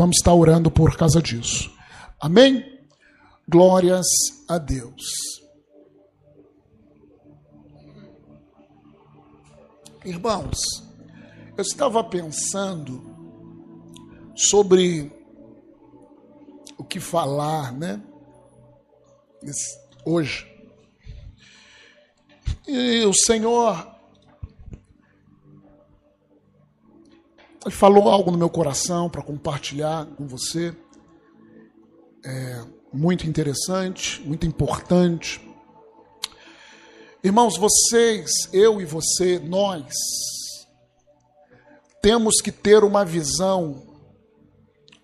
[0.00, 1.70] vamos estar orando por causa disso.
[2.18, 2.80] Amém?
[3.46, 4.06] Glórias
[4.48, 5.02] a Deus.
[10.02, 10.56] Irmãos,
[11.54, 13.14] eu estava pensando
[14.34, 15.12] sobre
[16.78, 18.02] o que falar, né?
[20.06, 20.46] Hoje.
[22.66, 23.99] E o Senhor
[27.64, 30.74] ele falou algo no meu coração para compartilhar com você.
[32.24, 35.40] É muito interessante, muito importante.
[37.22, 39.92] Irmãos, vocês, eu e você, nós,
[42.00, 43.82] temos que ter uma visão,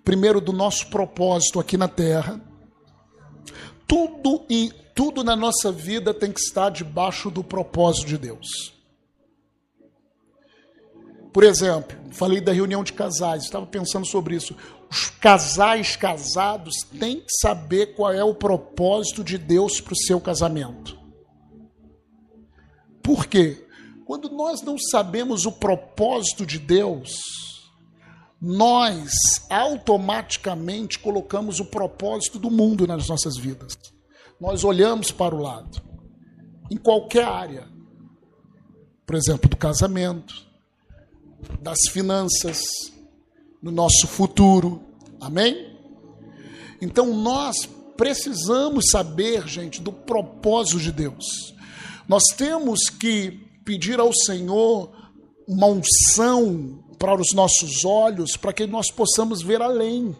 [0.03, 2.41] primeiro, do nosso propósito aqui na terra.
[3.87, 8.76] Tudo e tudo na nossa vida tem que estar debaixo do propósito de Deus.
[11.37, 14.57] Por exemplo, falei da reunião de casais, estava pensando sobre isso.
[14.91, 20.19] Os casais casados têm que saber qual é o propósito de Deus para o seu
[20.19, 20.99] casamento.
[23.03, 23.69] Por quê?
[24.07, 27.21] Quando nós não sabemos o propósito de Deus,
[28.41, 29.13] nós
[29.51, 33.77] automaticamente colocamos o propósito do mundo nas nossas vidas.
[34.41, 35.83] Nós olhamos para o lado,
[36.71, 37.69] em qualquer área.
[39.05, 40.46] Por exemplo, do casamento,
[41.61, 42.61] das finanças,
[43.63, 44.83] no nosso futuro.
[45.21, 45.77] Amém?
[46.81, 47.57] Então nós
[47.97, 51.55] precisamos saber, gente, do propósito de Deus.
[52.09, 53.33] Nós temos que
[53.65, 54.91] pedir ao Senhor
[55.49, 60.17] uma unção para os nossos olhos, para que nós possamos ver além.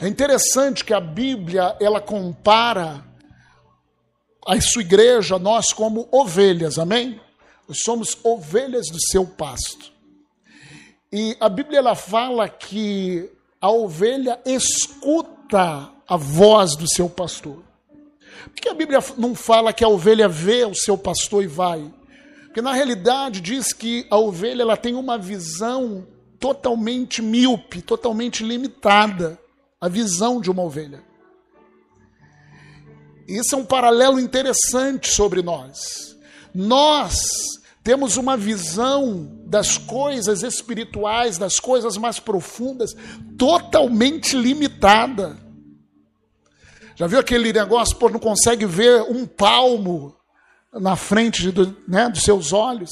[0.00, 3.04] É interessante que a Bíblia ela compara
[4.46, 7.20] a sua igreja, nós como ovelhas, amém?
[7.72, 9.92] Somos ovelhas do seu pasto.
[11.12, 17.62] E a Bíblia ela fala que a ovelha escuta a voz do seu pastor.
[18.44, 21.92] Por que a Bíblia não fala que a ovelha vê o seu pastor e vai?
[22.44, 26.06] Porque na realidade diz que a ovelha ela tem uma visão
[26.38, 29.40] totalmente míope, totalmente limitada,
[29.80, 31.02] a visão de uma ovelha.
[33.26, 36.13] Isso é um paralelo interessante sobre nós.
[36.54, 37.18] Nós
[37.82, 42.94] temos uma visão das coisas espirituais, das coisas mais profundas,
[43.36, 45.36] totalmente limitada.
[46.96, 50.16] Já viu aquele negócio, pô, não consegue ver um palmo
[50.72, 51.52] na frente
[51.86, 52.90] né, dos seus olhos?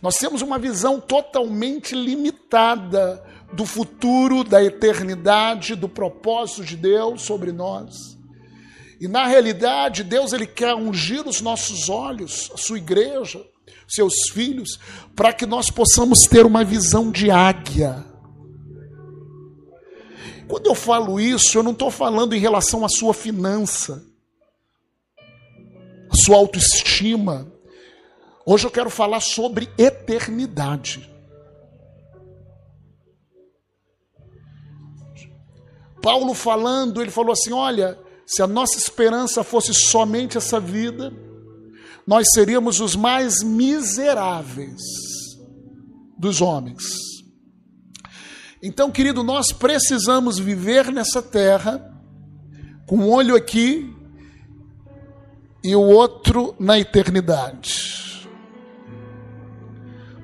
[0.00, 3.22] Nós temos uma visão totalmente limitada
[3.52, 8.15] do futuro, da eternidade, do propósito de Deus sobre nós.
[9.00, 13.44] E na realidade, Deus ele quer ungir os nossos olhos, a sua igreja,
[13.86, 14.78] seus filhos,
[15.14, 18.04] para que nós possamos ter uma visão de águia
[20.48, 24.04] quando eu falo isso, eu não estou falando em relação à sua finança,
[26.08, 27.52] à sua autoestima.
[28.44, 31.12] Hoje eu quero falar sobre eternidade.
[36.00, 41.12] Paulo falando, ele falou assim: olha, se a nossa esperança fosse somente essa vida,
[42.06, 44.82] nós seríamos os mais miseráveis
[46.18, 46.82] dos homens.
[48.62, 51.92] Então, querido, nós precisamos viver nessa terra
[52.86, 53.94] com um olho aqui
[55.62, 58.28] e o outro na eternidade.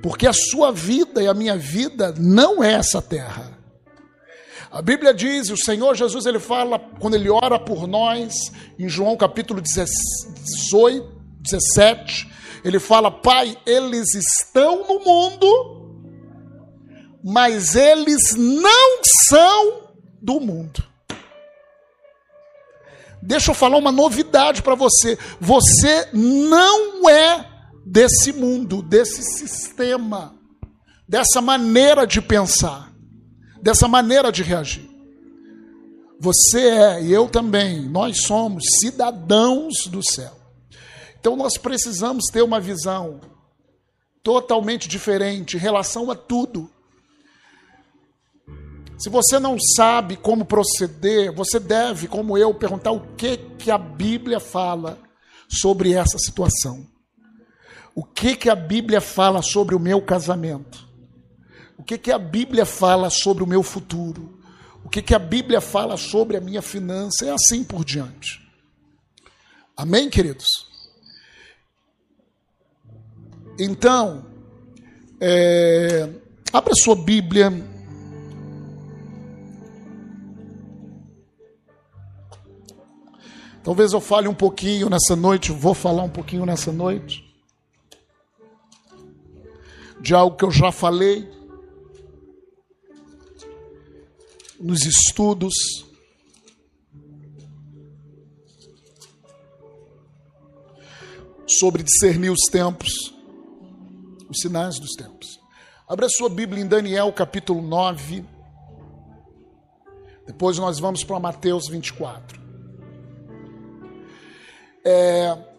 [0.03, 3.52] Porque a sua vida e a minha vida não é essa terra.
[4.73, 9.15] A Bíblia diz, o Senhor Jesus ele fala quando ele ora por nós, em João
[9.19, 11.13] capítulo 18,
[11.43, 12.33] 17,
[12.65, 16.01] ele fala: Pai, eles estão no mundo,
[17.23, 19.91] mas eles não são
[20.23, 20.83] do mundo.
[23.23, 25.19] Deixa eu falar uma novidade para você.
[25.39, 27.47] Você não é
[27.85, 30.35] desse mundo, desse sistema,
[31.07, 32.92] dessa maneira de pensar,
[33.63, 34.91] dessa maneira de reagir.
[36.19, 40.37] Você é, e eu também, nós somos cidadãos do céu.
[41.19, 43.21] Então nós precisamos ter uma visão
[44.23, 46.71] totalmente diferente em relação a tudo.
[48.99, 53.79] Se você não sabe como proceder, você deve, como eu, perguntar o que, que a
[53.79, 54.99] Bíblia fala
[55.49, 56.87] sobre essa situação.
[57.95, 60.92] O que, que a Bíblia fala sobre o meu casamento?
[61.83, 64.39] o que, que a Bíblia fala sobre o meu futuro,
[64.85, 68.41] o que, que a Bíblia fala sobre a minha finança, e assim por diante.
[69.77, 70.47] Amém, queridos?
[73.59, 74.25] Então,
[75.21, 76.09] é,
[76.53, 77.51] abra sua Bíblia.
[83.65, 87.25] Talvez eu fale um pouquinho nessa noite, vou falar um pouquinho nessa noite.
[90.01, 91.42] De algo que eu já falei.
[94.63, 95.53] Nos estudos.
[101.59, 102.89] Sobre discernir os tempos,
[104.31, 105.39] os sinais dos tempos.
[105.87, 108.25] Abra sua Bíblia em Daniel capítulo 9.
[110.27, 112.41] Depois nós vamos para Mateus 24.
[114.85, 115.52] É...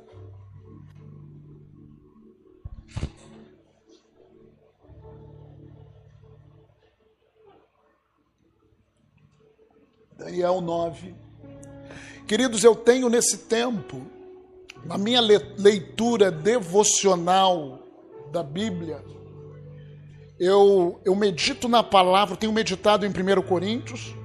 [10.24, 11.14] Daniel 9.
[12.26, 14.02] Queridos, eu tenho nesse tempo,
[14.86, 17.86] na minha leitura devocional
[18.32, 19.04] da Bíblia,
[20.40, 24.16] eu, eu medito na palavra, tenho meditado em 1 Coríntios,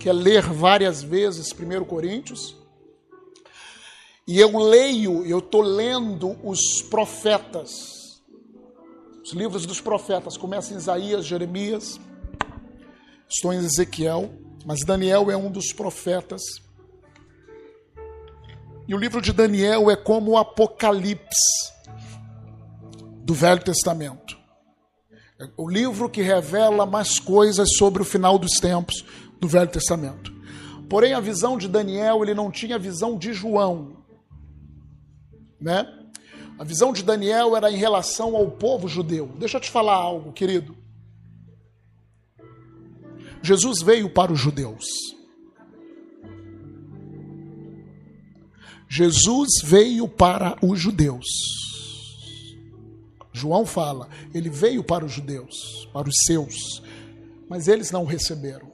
[0.00, 2.56] que é ler várias vezes 1 Coríntios,
[4.26, 8.22] e eu leio, eu estou lendo os profetas,
[9.22, 12.00] os livros dos profetas, começa em Isaías, Jeremias,
[13.28, 16.42] estou em Ezequiel, mas Daniel é um dos profetas.
[18.86, 21.72] E o livro de Daniel é como o Apocalipse
[23.24, 24.36] do Velho Testamento.
[25.40, 29.02] É o livro que revela mais coisas sobre o final dos tempos
[29.40, 30.30] do Velho Testamento.
[30.88, 33.96] Porém, a visão de Daniel, ele não tinha a visão de João
[35.60, 35.86] né?
[36.58, 39.30] A visão de Daniel era em relação ao povo judeu.
[39.38, 40.76] Deixa eu te falar algo, querido.
[43.46, 44.84] Jesus veio para os judeus.
[48.88, 51.26] Jesus veio para os judeus.
[53.32, 56.82] João fala, ele veio para os judeus, para os seus,
[57.48, 58.72] mas eles não o receberam.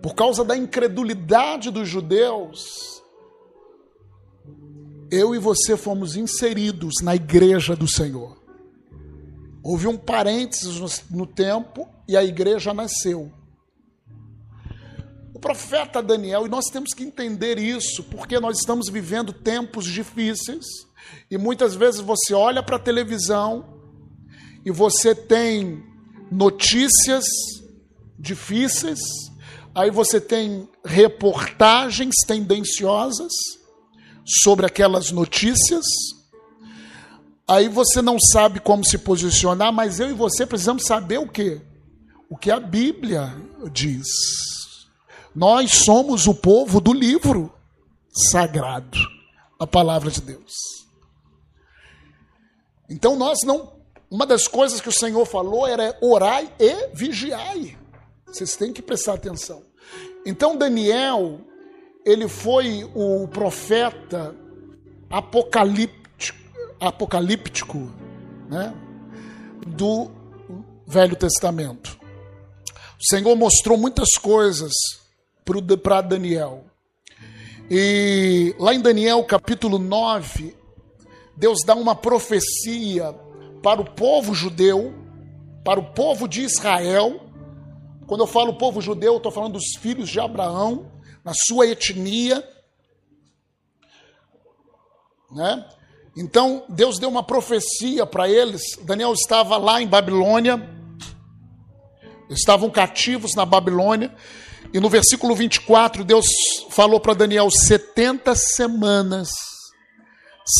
[0.00, 3.02] Por causa da incredulidade dos judeus,
[5.10, 8.43] eu e você fomos inseridos na igreja do Senhor.
[9.64, 13.32] Houve um parênteses no, no tempo e a igreja nasceu.
[15.32, 20.66] O profeta Daniel, e nós temos que entender isso, porque nós estamos vivendo tempos difíceis
[21.30, 23.64] e muitas vezes você olha para a televisão
[24.66, 25.82] e você tem
[26.30, 27.24] notícias
[28.18, 29.00] difíceis,
[29.74, 33.32] aí você tem reportagens tendenciosas
[34.42, 35.84] sobre aquelas notícias.
[37.46, 41.60] Aí você não sabe como se posicionar, mas eu e você precisamos saber o que?
[42.28, 43.34] O que a Bíblia
[43.70, 44.06] diz.
[45.34, 47.52] Nós somos o povo do livro
[48.30, 48.98] sagrado,
[49.58, 50.52] a palavra de Deus.
[52.88, 53.74] Então nós não.
[54.10, 57.76] Uma das coisas que o Senhor falou era orai e vigiai.
[58.26, 59.64] Vocês têm que prestar atenção.
[60.24, 61.40] Então Daniel,
[62.04, 64.34] ele foi o profeta
[65.10, 66.03] apocalíptico,
[66.80, 67.90] apocalíptico
[68.48, 68.74] né,
[69.66, 70.10] do
[70.86, 71.98] Velho Testamento.
[73.00, 74.72] O Senhor mostrou muitas coisas
[75.82, 76.64] para Daniel.
[77.70, 80.56] E lá em Daniel capítulo 9,
[81.36, 83.14] Deus dá uma profecia
[83.62, 84.94] para o povo judeu,
[85.64, 87.20] para o povo de Israel.
[88.06, 90.92] Quando eu falo povo judeu, eu estou falando dos filhos de Abraão,
[91.24, 92.46] na sua etnia.
[95.30, 95.66] Né?
[96.16, 98.62] Então, Deus deu uma profecia para eles.
[98.82, 100.68] Daniel estava lá em Babilônia,
[102.30, 104.14] estavam cativos na Babilônia,
[104.72, 106.26] e no versículo 24, Deus
[106.70, 109.28] falou para Daniel: 70 semanas,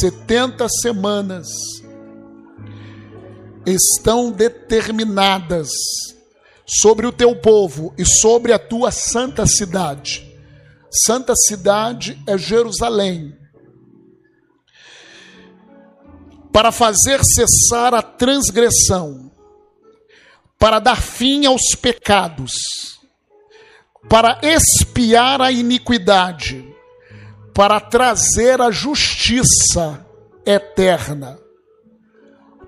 [0.01, 1.49] 70 semanas
[3.67, 5.69] estão determinadas
[6.67, 10.35] sobre o teu povo e sobre a tua santa cidade
[10.95, 13.37] santa cidade é Jerusalém.
[16.55, 19.29] Para fazer cessar a transgressão,
[20.57, 22.53] para dar fim aos pecados,
[24.09, 26.65] para expiar a iniquidade,
[27.53, 30.07] para trazer a justiça
[30.47, 31.41] eterna,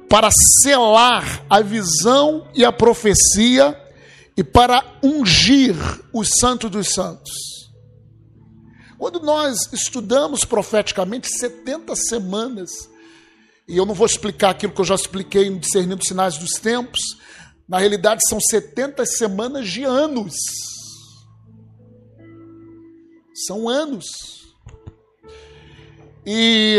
[0.08, 3.80] para selar a visão e a profecia
[4.36, 5.76] e para ungir
[6.12, 7.32] o Santo dos Santos.
[8.98, 12.90] Quando nós estudamos profeticamente 70 semanas,
[13.68, 17.00] e eu não vou explicar aquilo que eu já expliquei no Discernindo Sinais dos Tempos,
[17.68, 20.35] na realidade são 70 semanas de anos.
[23.46, 24.06] São anos.
[26.25, 26.78] E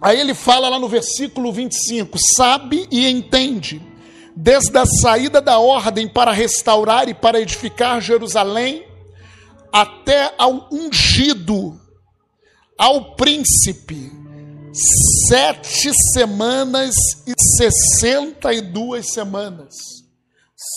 [0.00, 3.80] aí ele fala lá no versículo 25: sabe e entende,
[4.34, 8.84] desde a saída da ordem para restaurar e para edificar Jerusalém,
[9.72, 11.80] até ao ungido
[12.76, 14.15] ao príncipe
[15.28, 16.94] sete semanas
[17.26, 19.74] e sessenta e duas semanas.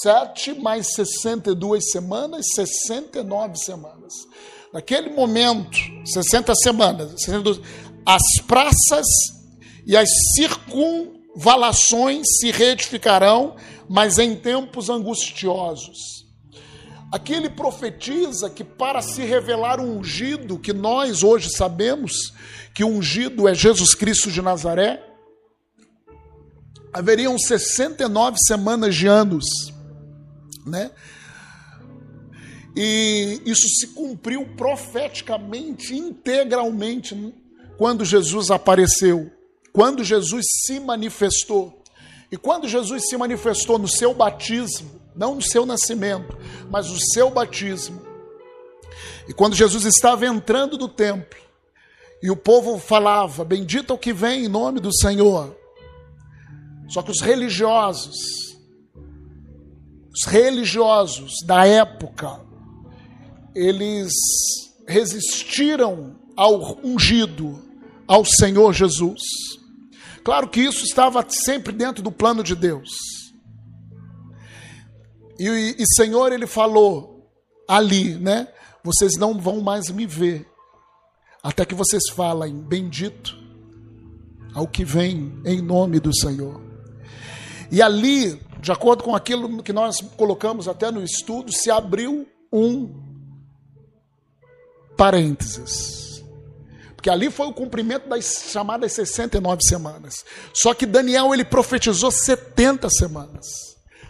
[0.01, 4.13] Sete mais sessenta e duas semanas, sessenta e nove semanas.
[4.73, 7.59] Naquele momento, 60 semanas, 62,
[8.05, 9.05] as praças
[9.85, 13.55] e as circunvalações se reedificarão,
[13.89, 16.18] mas em tempos angustiosos.
[17.11, 22.33] Aqui ele profetiza que para se revelar um ungido, que nós hoje sabemos
[22.73, 25.03] que o ungido é Jesus Cristo de Nazaré,
[26.93, 29.45] haveriam 69 semanas de anos,
[30.65, 30.91] né?
[32.75, 37.33] E isso se cumpriu profeticamente, integralmente,
[37.77, 39.31] quando Jesus apareceu,
[39.73, 41.81] quando Jesus se manifestou.
[42.31, 46.37] E quando Jesus se manifestou no seu batismo, não no seu nascimento,
[46.69, 48.09] mas no seu batismo,
[49.27, 51.39] e quando Jesus estava entrando no templo,
[52.21, 55.55] e o povo falava: Bendito é o que vem em nome do Senhor.
[56.89, 58.17] Só que os religiosos,
[60.11, 62.41] os religiosos da época,
[63.53, 64.11] eles
[64.87, 67.61] resistiram ao ungido,
[68.07, 69.21] ao Senhor Jesus.
[70.23, 72.89] Claro que isso estava sempre dentro do plano de Deus.
[75.39, 77.31] E, e Senhor, ele falou
[77.67, 78.47] ali, né?
[78.83, 80.45] Vocês não vão mais me ver,
[81.41, 83.37] até que vocês falem: Bendito
[84.53, 86.61] ao que vem em nome do Senhor.
[87.71, 92.93] E ali, de acordo com aquilo que nós colocamos até no estudo, se abriu um
[94.97, 96.23] parênteses.
[96.95, 100.25] Porque ali foi o cumprimento das chamadas 69 semanas.
[100.53, 103.45] Só que Daniel ele profetizou 70 semanas.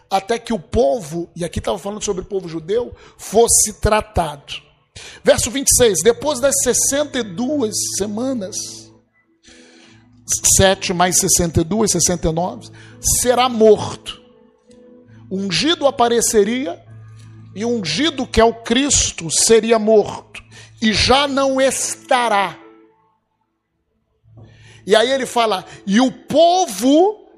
[0.10, 4.54] Até que o povo, e aqui estava falando sobre o povo judeu, fosse tratado.
[5.24, 8.56] Verso 26: Depois das 62 semanas,
[10.58, 14.20] 7 mais 62, 69, será morto.
[15.32, 16.84] Ungido apareceria,
[17.56, 20.42] e ungido que é o Cristo seria morto
[20.82, 22.58] e já não estará.
[24.86, 27.29] E aí ele fala: e o povo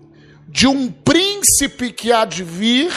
[0.52, 2.92] de um príncipe que há de vir,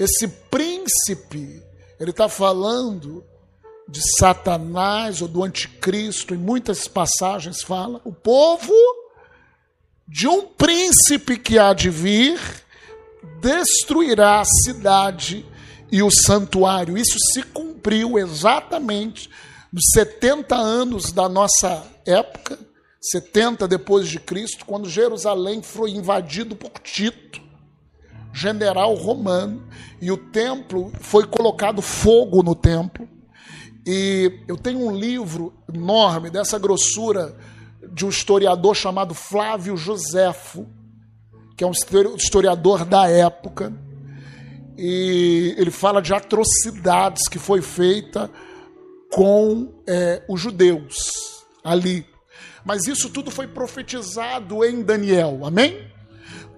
[0.00, 1.62] esse príncipe,
[1.98, 3.24] ele está falando
[3.88, 8.74] de Satanás ou do anticristo, em muitas passagens fala, o povo
[10.08, 12.40] de um príncipe que há de vir
[13.40, 15.46] destruirá a cidade
[15.90, 16.98] e o santuário.
[16.98, 19.30] Isso se cumpriu exatamente
[19.72, 22.58] nos 70 anos da nossa época,
[23.02, 27.40] 70 depois de Cristo, quando Jerusalém foi invadido por Tito,
[28.32, 29.66] general romano,
[30.00, 33.08] e o templo foi colocado fogo no templo.
[33.84, 37.36] E eu tenho um livro enorme dessa grossura
[37.92, 40.66] de um historiador chamado Flávio Joséfo,
[41.56, 41.72] que é um
[42.16, 43.72] historiador da época
[44.76, 48.30] e ele fala de atrocidades que foi feita
[49.12, 50.96] com é, os judeus
[51.62, 52.06] ali.
[52.64, 55.90] Mas isso tudo foi profetizado em Daniel, amém?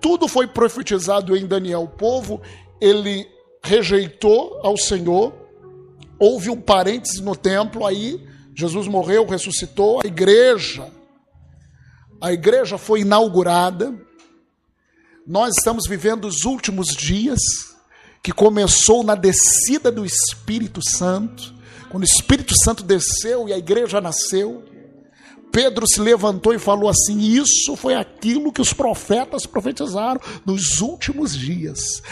[0.01, 1.85] Tudo foi profetizado em Daniel.
[1.85, 2.43] O povo,
[2.81, 3.27] ele
[3.63, 5.33] rejeitou ao Senhor,
[6.19, 8.23] houve um parênteses no templo, aí
[8.55, 10.91] Jesus morreu, ressuscitou, a igreja,
[12.21, 13.95] a igreja foi inaugurada,
[15.27, 17.41] nós estamos vivendo os últimos dias,
[18.23, 21.55] que começou na descida do Espírito Santo,
[21.91, 24.65] quando o Espírito Santo desceu e a igreja nasceu,
[25.55, 31.33] Pedro se levantou e falou assim: Isso foi aquilo que os profetas profetizaram nos últimos
[31.33, 32.03] dias.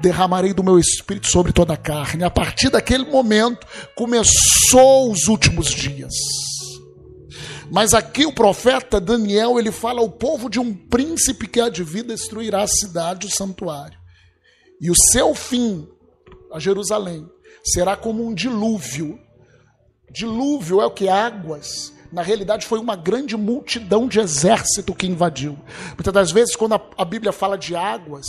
[0.00, 2.24] Derramarei do meu espírito sobre toda a carne.
[2.24, 6.14] A partir daquele momento começou os últimos dias.
[7.70, 11.84] Mas aqui o profeta Daniel ele fala ao povo de um príncipe que há de
[11.84, 13.98] vir destruirá a cidade, o santuário.
[14.80, 15.86] E o seu fim,
[16.50, 17.28] a Jerusalém,
[17.62, 19.18] será como um dilúvio.
[20.10, 21.06] Dilúvio é o que?
[21.06, 21.97] Águas.
[22.12, 25.58] Na realidade, foi uma grande multidão de exército que invadiu.
[25.96, 28.26] Muitas das vezes, quando a, a Bíblia fala de águas,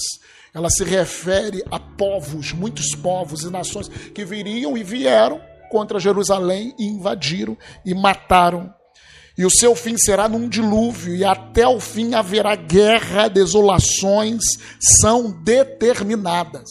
[0.53, 6.73] ela se refere a povos, muitos povos e nações que viriam e vieram contra Jerusalém
[6.77, 8.73] e invadiram e mataram
[9.39, 14.41] e o seu fim será num dilúvio, e até o fim haverá guerra, desolações
[14.99, 16.69] são determinadas.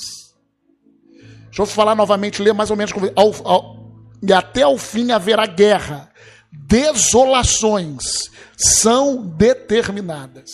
[1.45, 2.93] Deixa eu falar novamente, ler mais ou menos.
[3.17, 3.77] Ao, ao,
[4.23, 6.08] e até o fim haverá guerra,
[6.53, 10.51] desolações são determinadas.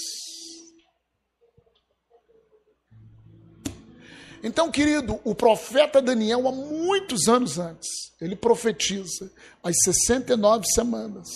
[4.43, 7.89] Então, querido, o profeta Daniel, há muitos anos antes,
[8.21, 9.33] ele profetiza
[9.63, 11.29] as 69 semanas.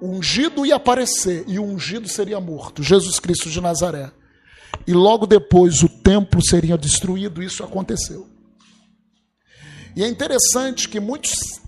[0.00, 4.10] O ungido ia aparecer e o ungido seria morto, Jesus Cristo de Nazaré.
[4.86, 8.31] E logo depois o templo seria destruído, isso aconteceu.
[9.94, 11.60] E é interessante que muitos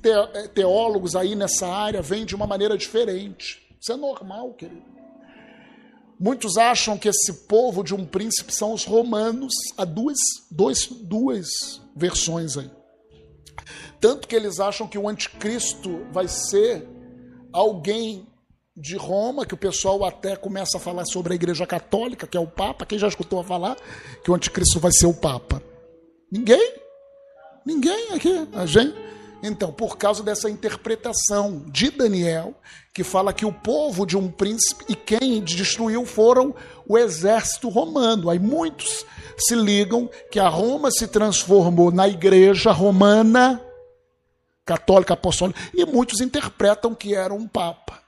[0.54, 3.62] teólogos aí nessa área vêm de uma maneira diferente.
[3.80, 4.94] Isso é normal, querido.
[6.18, 9.52] Muitos acham que esse povo de um príncipe são os romanos.
[9.76, 10.16] Há duas,
[10.50, 11.48] dois, duas
[11.94, 12.70] versões aí.
[14.00, 16.88] Tanto que eles acham que o anticristo vai ser
[17.52, 18.26] alguém
[18.76, 22.40] de Roma, que o pessoal até começa a falar sobre a igreja católica, que é
[22.40, 22.86] o Papa.
[22.86, 23.76] Quem já escutou falar
[24.22, 25.62] que o anticristo vai ser o Papa?
[26.30, 26.83] Ninguém?
[27.64, 28.48] Ninguém aqui.
[28.52, 28.94] A gente?
[29.42, 32.54] Então, por causa dessa interpretação de Daniel,
[32.94, 36.54] que fala que o povo de um príncipe e quem destruiu foram
[36.88, 38.30] o exército romano.
[38.30, 39.04] Aí muitos
[39.36, 43.60] se ligam que a Roma se transformou na igreja romana,
[44.64, 48.00] católica apostólica, e muitos interpretam que era um papa.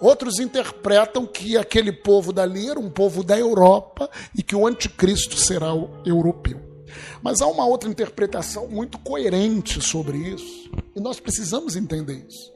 [0.00, 5.36] Outros interpretam que aquele povo dali era um povo da Europa e que o anticristo
[5.36, 6.69] será o europeu.
[7.22, 12.52] Mas há uma outra interpretação muito coerente sobre isso, e nós precisamos entender isso.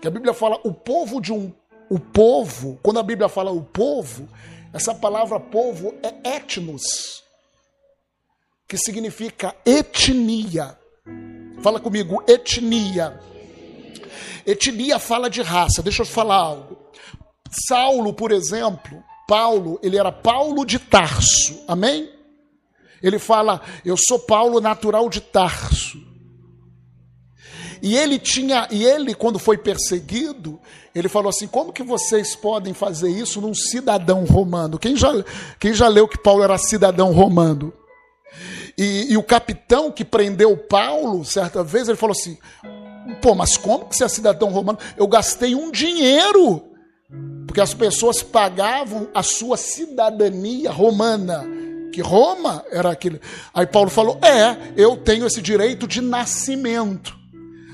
[0.00, 1.52] Que a Bíblia fala o povo de um
[1.90, 4.28] o povo, quando a Bíblia fala o povo,
[4.72, 7.24] essa palavra povo é etnos,
[8.66, 10.78] que significa etnia.
[11.62, 13.18] Fala comigo, etnia.
[14.46, 15.82] Etnia fala de raça.
[15.82, 16.78] Deixa eu falar algo.
[17.66, 21.64] Saulo, por exemplo, Paulo, ele era Paulo de Tarso.
[21.66, 22.10] Amém?
[23.02, 26.08] Ele fala: Eu sou Paulo natural de Tarso.
[27.80, 30.60] E ele tinha, e ele, quando foi perseguido,
[30.94, 34.78] ele falou assim: como que vocês podem fazer isso num cidadão romano?
[34.78, 35.12] Quem já,
[35.58, 37.72] quem já leu que Paulo era cidadão romano?
[38.76, 42.36] E, e o capitão que prendeu Paulo, certa vez, ele falou assim:
[43.22, 44.78] pô, mas como que você é cidadão romano?
[44.96, 46.64] Eu gastei um dinheiro,
[47.46, 51.57] porque as pessoas pagavam a sua cidadania romana
[51.92, 53.18] que Roma era aquilo.
[53.52, 57.16] Aí Paulo falou: é, eu tenho esse direito de nascimento.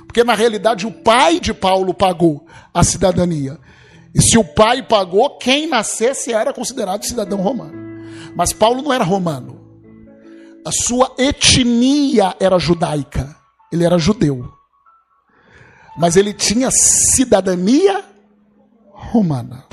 [0.07, 3.59] Porque na realidade o pai de Paulo pagou a cidadania.
[4.15, 7.73] E se o pai pagou, quem nascesse era considerado cidadão romano.
[8.37, 9.61] Mas Paulo não era romano.
[10.65, 13.37] A sua etnia era judaica.
[13.73, 14.53] Ele era judeu.
[15.99, 18.05] Mas ele tinha cidadania
[18.93, 19.65] romana.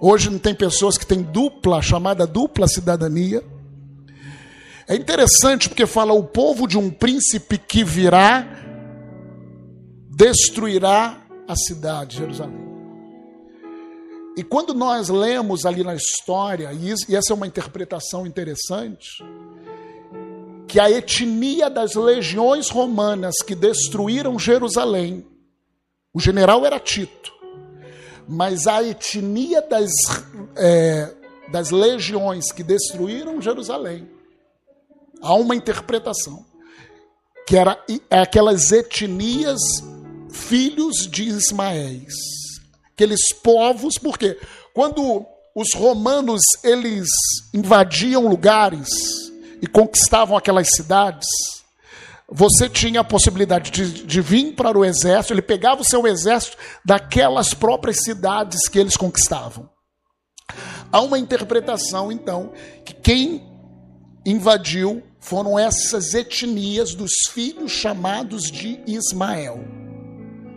[0.00, 3.42] Hoje não tem pessoas que têm dupla, chamada dupla cidadania.
[4.88, 8.48] É interessante porque fala o povo de um príncipe que virá
[10.08, 12.66] destruirá a cidade de Jerusalém.
[14.34, 19.22] E quando nós lemos ali na história, e essa é uma interpretação interessante,
[20.66, 25.26] que a etnia das legiões romanas que destruíram Jerusalém,
[26.14, 27.30] o general era Tito,
[28.26, 29.90] mas a etnia das,
[30.56, 31.14] é,
[31.52, 34.17] das legiões que destruíram Jerusalém
[35.20, 36.44] Há uma interpretação
[37.46, 39.58] que era aquelas etnias
[40.30, 42.12] filhos de Ismaéis,
[42.92, 44.38] aqueles povos, porque
[44.74, 47.08] quando os romanos eles
[47.54, 48.88] invadiam lugares
[49.62, 51.26] e conquistavam aquelas cidades,
[52.30, 56.58] você tinha a possibilidade de, de, vir para o exército, ele pegava o seu exército
[56.84, 59.70] daquelas próprias cidades que eles conquistavam.
[60.92, 62.52] Há uma interpretação, então,
[62.84, 63.57] que quem
[64.30, 69.64] invadiu foram essas etnias dos filhos chamados de Ismael,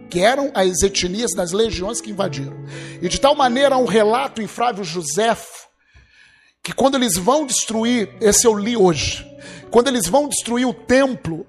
[0.10, 2.56] que eram as etnias das legiões que invadiram.
[3.02, 5.68] E de tal maneira, há um relato em Flávio Josefo,
[6.62, 9.26] que quando eles vão destruir, esse eu li hoje,
[9.72, 11.46] quando eles vão destruir o templo,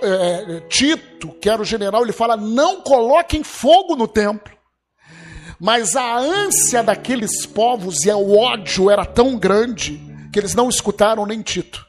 [0.00, 4.52] é, Tito, que era o general, ele fala: não coloquem fogo no templo.
[5.60, 11.26] Mas a ânsia daqueles povos e o ódio era tão grande que eles não escutaram
[11.26, 11.86] nem Tito.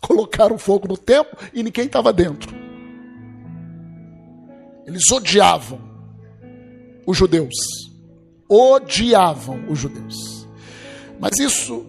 [0.00, 2.54] Colocaram fogo no templo e ninguém estava dentro.
[4.86, 5.80] Eles odiavam
[7.06, 7.54] os judeus.
[8.48, 10.46] Odiavam os judeus.
[11.18, 11.86] Mas isso.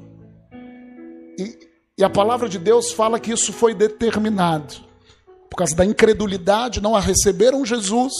[1.38, 1.58] E,
[1.97, 4.76] e a palavra de Deus fala que isso foi determinado.
[5.50, 8.13] Por causa da incredulidade, não a receberam Jesus.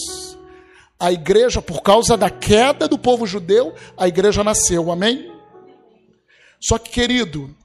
[1.00, 4.92] A igreja, por causa da queda do povo judeu, a igreja nasceu.
[4.92, 5.37] Amém?
[6.60, 7.56] Só que, querido,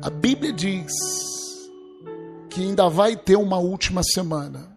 [0.00, 0.92] a Bíblia diz
[2.50, 4.76] que ainda vai ter uma última semana.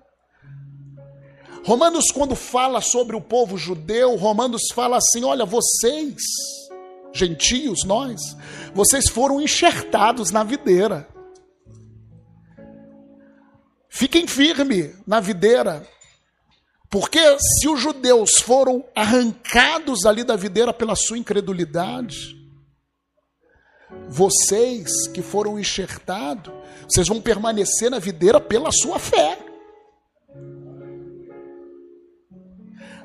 [1.63, 6.15] Romanos, quando fala sobre o povo judeu, Romanos fala assim: olha, vocês
[7.13, 8.19] gentios, nós,
[8.73, 11.07] vocês foram enxertados na videira.
[13.89, 15.85] Fiquem firme na videira.
[16.89, 22.40] Porque se os judeus foram arrancados ali da videira pela sua incredulidade,
[24.09, 26.53] vocês que foram enxertados,
[26.89, 29.37] vocês vão permanecer na videira pela sua fé.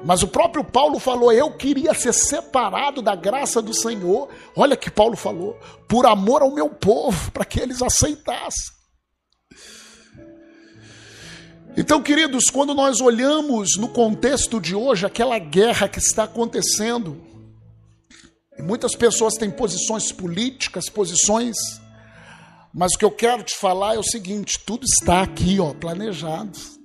[0.04, 4.28] Mas o próprio Paulo falou: Eu queria ser separado da graça do Senhor.
[4.54, 8.76] Olha que Paulo falou: por amor ao meu povo, para que eles aceitassem.
[11.76, 17.25] Então, queridos, quando nós olhamos no contexto de hoje aquela guerra que está acontecendo,
[18.58, 21.56] e muitas pessoas têm posições políticas, posições,
[22.72, 26.76] mas o que eu quero te falar é o seguinte: tudo está aqui, ó, planejado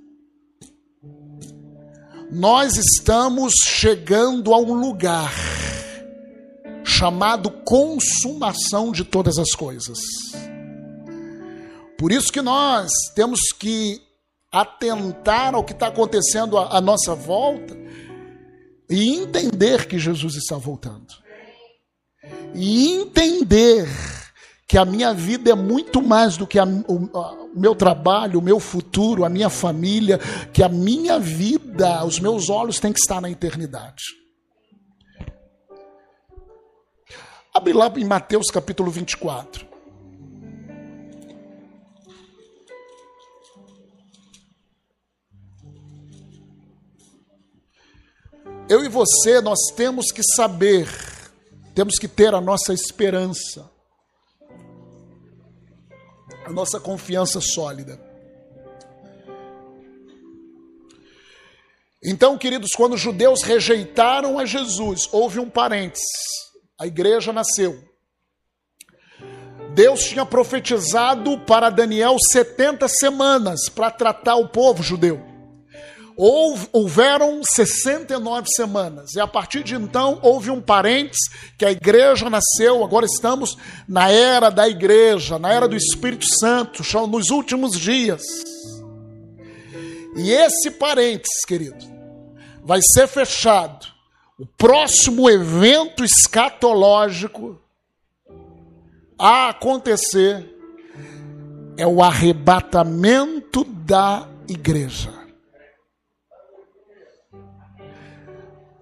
[2.32, 5.34] nós estamos chegando a um lugar
[6.86, 10.00] chamado consumação de todas as coisas.
[11.98, 14.02] Por isso que nós temos que
[14.50, 17.78] atentar ao que está acontecendo à, nossa volta
[18.90, 21.21] e entender que Jesus está voltando.
[22.54, 23.88] E entender
[24.68, 28.42] que a minha vida é muito mais do que a, o, o, meu trabalho, o
[28.42, 30.18] meu futuro, a minha família,
[30.54, 34.04] que a minha vida, os meus olhos têm que estar na eternidade.
[37.54, 39.72] Abre lá em Mateus capítulo 24.
[48.70, 50.88] Eu e você, nós temos que saber,
[51.82, 53.68] temos que ter a nossa esperança
[56.46, 58.00] a nossa confiança sólida.
[62.04, 66.06] Então, queridos, quando os judeus rejeitaram a Jesus, houve um parênteses.
[66.80, 67.84] A igreja nasceu.
[69.74, 75.31] Deus tinha profetizado para Daniel 70 semanas para tratar o povo judeu
[76.18, 79.14] houveram 69 semanas.
[79.16, 82.84] E a partir de então houve um parênteses que a igreja nasceu.
[82.84, 88.22] Agora estamos na era da igreja, na era do Espírito Santo, nos últimos dias.
[90.16, 91.86] E esse parênteses, querido,
[92.64, 93.88] vai ser fechado.
[94.38, 97.60] O próximo evento escatológico
[99.18, 100.50] a acontecer
[101.78, 105.21] é o arrebatamento da igreja.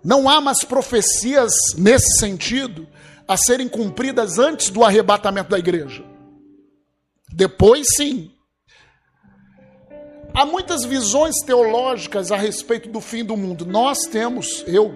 [0.03, 2.87] Não há mais profecias nesse sentido
[3.27, 6.03] a serem cumpridas antes do arrebatamento da igreja.
[7.31, 8.31] Depois, sim.
[10.33, 13.65] Há muitas visões teológicas a respeito do fim do mundo.
[13.65, 14.93] Nós temos, eu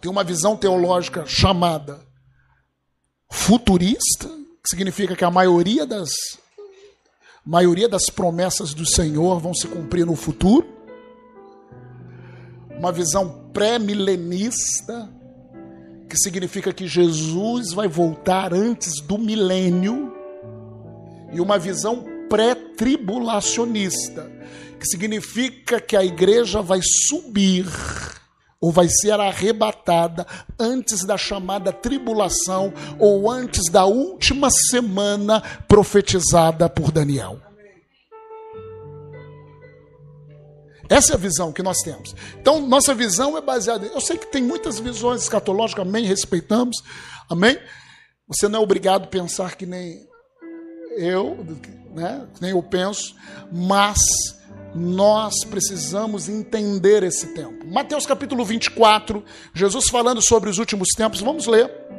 [0.00, 2.00] tenho uma visão teológica chamada
[3.30, 6.10] futurista, que significa que a maioria das
[7.44, 10.79] maioria das promessas do Senhor vão se cumprir no futuro.
[12.80, 15.08] Uma visão pré-milenista,
[16.08, 20.10] que significa que Jesus vai voltar antes do milênio,
[21.30, 24.32] e uma visão pré-tribulacionista,
[24.78, 27.66] que significa que a igreja vai subir
[28.58, 30.26] ou vai ser arrebatada
[30.58, 37.49] antes da chamada tribulação ou antes da última semana profetizada por Daniel.
[40.88, 42.14] Essa é a visão que nós temos.
[42.40, 43.86] Então, nossa visão é baseada.
[43.86, 46.76] Eu sei que tem muitas visões escatológicas, amém, respeitamos,
[47.28, 47.58] amém.
[48.26, 50.08] Você não é obrigado a pensar que nem
[50.96, 51.46] eu,
[51.94, 53.14] né, que nem eu penso,
[53.52, 53.98] mas
[54.74, 57.66] nós precisamos entender esse tempo.
[57.66, 61.89] Mateus capítulo 24, Jesus falando sobre os últimos tempos, vamos ler.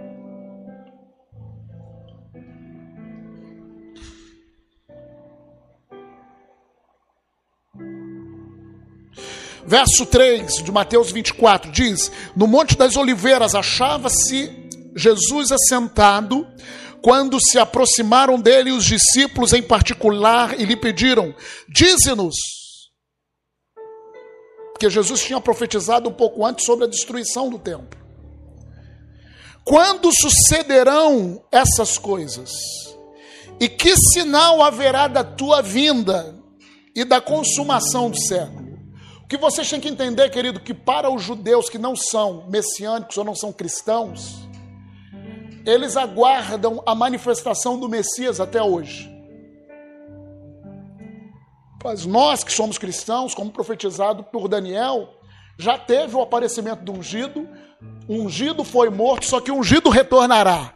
[9.72, 14.52] Verso 3 de Mateus 24 diz: No Monte das Oliveiras achava-se
[14.94, 16.46] Jesus assentado,
[17.02, 21.34] quando se aproximaram dele os discípulos em particular e lhe pediram:
[21.70, 22.36] Dize-nos.
[24.74, 27.98] Porque Jesus tinha profetizado um pouco antes sobre a destruição do templo.
[29.64, 32.52] Quando sucederão essas coisas?
[33.58, 36.36] E que sinal haverá da tua vinda
[36.94, 38.61] e da consumação do século?
[39.32, 43.24] Que vocês têm que entender, querido, que para os judeus que não são messiânicos ou
[43.24, 44.42] não são cristãos,
[45.66, 49.10] eles aguardam a manifestação do Messias até hoje.
[51.82, 55.08] Mas nós que somos cristãos, como profetizado por Daniel,
[55.58, 57.48] Já teve o aparecimento do ungido,
[58.10, 60.74] ungido foi morto, só que o ungido retornará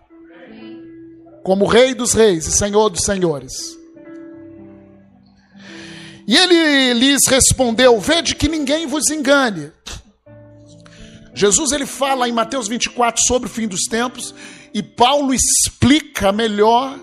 [1.44, 3.78] como Rei dos Reis e Senhor dos Senhores.
[6.28, 9.72] E ele lhes respondeu: Vede que ninguém vos engane.
[11.34, 14.34] Jesus ele fala em Mateus 24 sobre o fim dos tempos
[14.74, 16.98] e Paulo explica melhor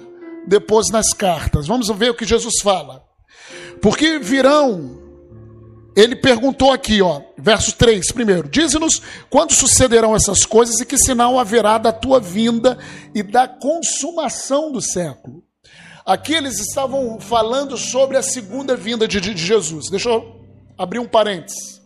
[0.47, 1.67] depois nas cartas.
[1.67, 3.05] Vamos ver o que Jesus fala.
[3.81, 4.99] Porque virão,
[5.95, 11.39] ele perguntou aqui, ó, verso 3, primeiro: Dize-nos quando sucederão essas coisas e que sinal
[11.39, 12.79] haverá da tua vinda
[13.15, 15.45] e da consumação do século.
[16.05, 19.89] Aqui eles estavam falando sobre a segunda vinda de, de Jesus.
[19.89, 20.41] Deixa eu
[20.77, 21.81] abrir um parênteses.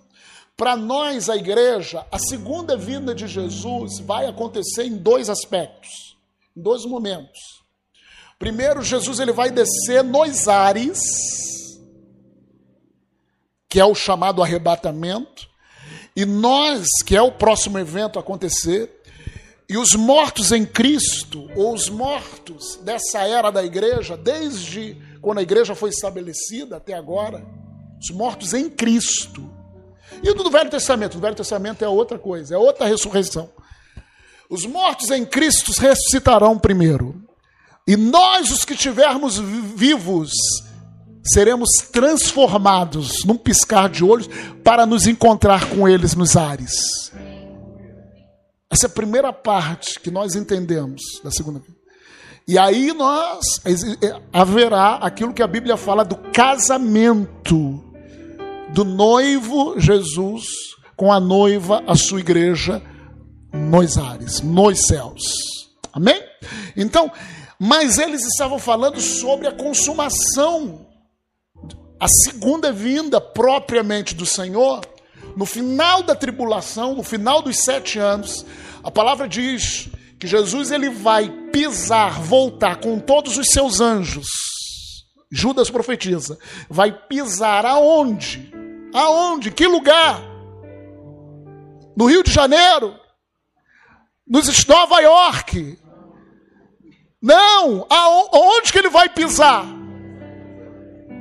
[0.57, 6.17] Para nós, a igreja, a segunda vinda de Jesus vai acontecer em dois aspectos,
[6.57, 7.39] em dois momentos.
[8.39, 10.99] Primeiro, Jesus ele vai descer nos ares,
[13.69, 15.47] que é o chamado arrebatamento,
[16.15, 18.96] e nós, que é o próximo evento acontecer,
[19.69, 25.43] e os mortos em Cristo, ou os mortos dessa era da igreja, desde quando a
[25.43, 27.45] igreja foi estabelecida até agora,
[28.01, 29.51] os mortos em Cristo.
[30.23, 31.19] E o do Velho Testamento?
[31.19, 33.51] O Velho Testamento é outra coisa, é outra ressurreição.
[34.49, 37.21] Os mortos em Cristo ressuscitarão primeiro.
[37.89, 40.31] E nós, os que estivermos vivos,
[41.25, 44.29] seremos transformados num piscar de olhos
[44.63, 47.13] para nos encontrar com eles nos ares.
[48.71, 51.63] Essa é a primeira parte que nós entendemos da segunda.
[52.49, 57.83] E aí nós é, haverá aquilo que a Bíblia fala do casamento
[58.73, 60.45] do noivo Jesus
[60.97, 62.83] com a noiva, a sua igreja,
[63.53, 65.23] nos ares, nos céus.
[65.93, 66.23] Amém?
[66.77, 67.11] Então,
[67.59, 70.87] mas eles estavam falando sobre a consumação,
[71.99, 74.81] a segunda vinda propriamente do Senhor,
[75.37, 78.45] no final da tribulação, no final dos sete anos,
[78.83, 84.27] a palavra diz que Jesus ele vai pisar, voltar com todos os seus anjos.
[85.31, 86.39] Judas profetiza,
[86.71, 88.51] vai pisar aonde?
[88.95, 89.51] Aonde?
[89.51, 90.23] Que lugar?
[91.95, 92.95] No Rio de Janeiro?
[94.27, 95.79] Nos Nova York?
[97.21, 99.67] Não, aonde que ele vai pisar?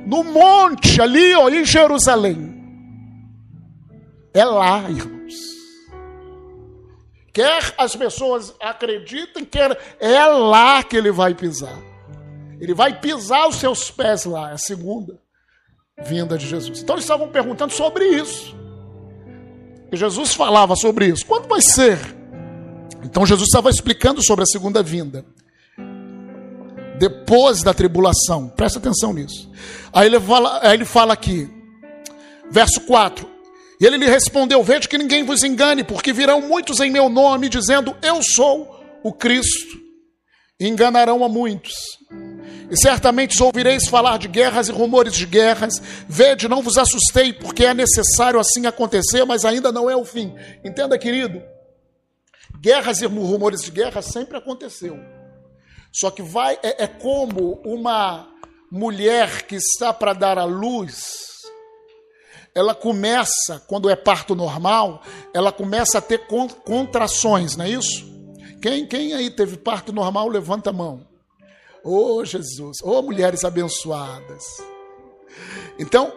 [0.06, 2.55] No monte ali, ó, em Jerusalém.
[4.36, 5.34] É lá, irmãos.
[7.32, 11.78] Quer as pessoas acreditem, quer é lá que ele vai pisar.
[12.60, 15.18] Ele vai pisar os seus pés lá, é a segunda
[16.04, 16.82] vinda de Jesus.
[16.82, 18.54] Então eles estavam perguntando sobre isso.
[19.90, 21.24] E Jesus falava sobre isso.
[21.24, 21.98] Quando vai ser?
[23.02, 25.24] Então Jesus estava explicando sobre a segunda vinda.
[26.98, 28.50] Depois da tribulação.
[28.50, 29.50] Presta atenção nisso.
[29.94, 31.50] Aí ele fala, aí ele fala aqui,
[32.50, 33.35] verso 4.
[33.80, 37.48] E ele lhe respondeu: Vede que ninguém vos engane, porque virão muitos em meu nome,
[37.48, 39.84] dizendo: Eu sou o Cristo.
[40.58, 41.74] E enganarão a muitos.
[42.70, 45.80] E certamente ouvireis falar de guerras e rumores de guerras.
[46.08, 50.34] Vede, não vos assustei, porque é necessário assim acontecer, mas ainda não é o fim.
[50.64, 51.42] Entenda, querido.
[52.58, 54.98] Guerras e rumores de guerra sempre aconteceu.
[55.92, 58.28] Só que vai é, é como uma
[58.70, 61.35] mulher que está para dar à luz
[62.56, 65.02] ela começa, quando é parto normal,
[65.34, 66.26] ela começa a ter
[66.64, 68.10] contrações, não é isso?
[68.62, 71.06] Quem, quem aí teve parto normal, levanta a mão.
[71.84, 74.42] Oh Jesus, oh mulheres abençoadas.
[75.78, 76.14] Então,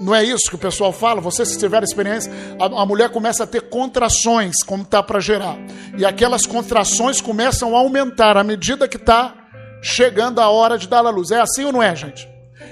[0.00, 1.20] não é isso que o pessoal fala.
[1.20, 5.58] Você, se tiver experiência, a, a mulher começa a ter contrações, como está para gerar.
[5.98, 9.34] E aquelas contrações começam a aumentar à medida que está
[9.82, 11.30] chegando a hora de dar a luz.
[11.30, 12.26] É assim ou não é, gente?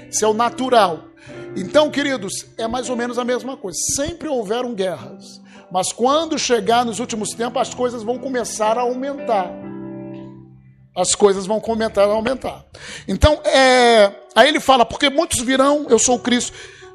[0.09, 1.10] Isso é o natural.
[1.55, 3.77] Então, queridos, é mais ou menos a mesma coisa.
[3.95, 9.51] Sempre houveram guerras, mas quando chegar nos últimos tempos, as coisas vão começar a aumentar.
[10.95, 12.65] As coisas vão começar a aumentar.
[13.07, 14.11] Então, é...
[14.35, 16.53] aí ele fala: porque muitos virão, eu sou o Cristo.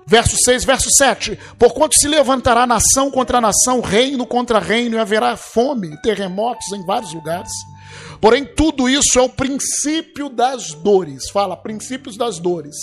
[0.08, 1.36] Verso 6, verso 7.
[1.58, 7.12] Porquanto se levantará nação contra nação, reino contra reino, e haverá fome terremotos em vários
[7.12, 7.50] lugares.
[8.20, 11.28] Porém, tudo isso é o princípio das dores.
[11.28, 12.76] Fala, princípios das dores.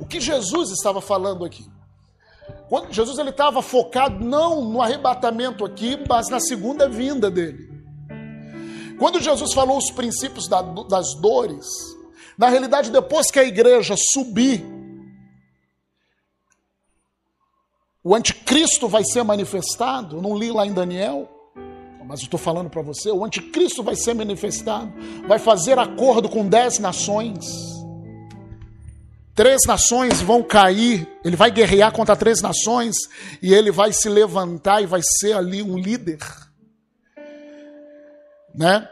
[0.00, 1.66] O que Jesus estava falando aqui?
[2.68, 7.70] Quando Jesus ele estava focado não no arrebatamento aqui, mas na segunda vinda dele.
[8.98, 11.66] Quando Jesus falou os princípios das dores,
[12.36, 14.64] na realidade, depois que a igreja subir,
[18.02, 20.20] o anticristo vai ser manifestado.
[20.20, 21.28] Não li lá em Daniel,
[22.04, 24.92] mas estou falando para você: o anticristo vai ser manifestado,
[25.26, 27.75] vai fazer acordo com dez nações
[29.36, 32.96] Três nações vão cair, ele vai guerrear contra três nações
[33.42, 36.20] e ele vai se levantar e vai ser ali um líder.
[38.54, 38.88] Né?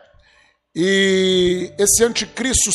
[0.77, 2.71] E esse anticristo,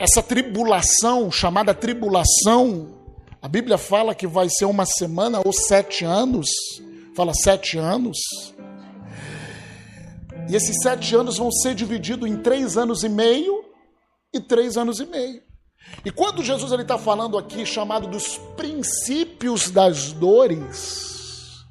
[0.00, 2.98] essa tribulação, chamada tribulação,
[3.40, 6.48] a Bíblia fala que vai ser uma semana ou sete anos,
[7.14, 8.18] fala sete anos.
[10.50, 13.64] E esses sete anos vão ser divididos em três anos e meio
[14.34, 15.51] e três anos e meio.
[16.04, 21.64] E quando Jesus está falando aqui, chamado dos princípios das dores,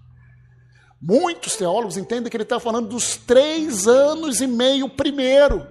[1.02, 5.68] muitos teólogos entendem que ele está falando dos três anos e meio primeiro,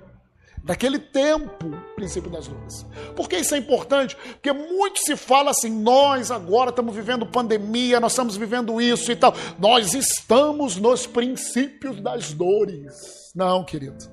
[0.62, 2.85] daquele tempo, princípio das dores.
[3.16, 4.14] Por que isso é importante?
[4.14, 9.16] Porque muito se fala assim, nós agora estamos vivendo pandemia, nós estamos vivendo isso e
[9.16, 9.35] tal.
[9.59, 12.92] Nós estamos nos princípios das dores.
[13.35, 14.05] Não, querido.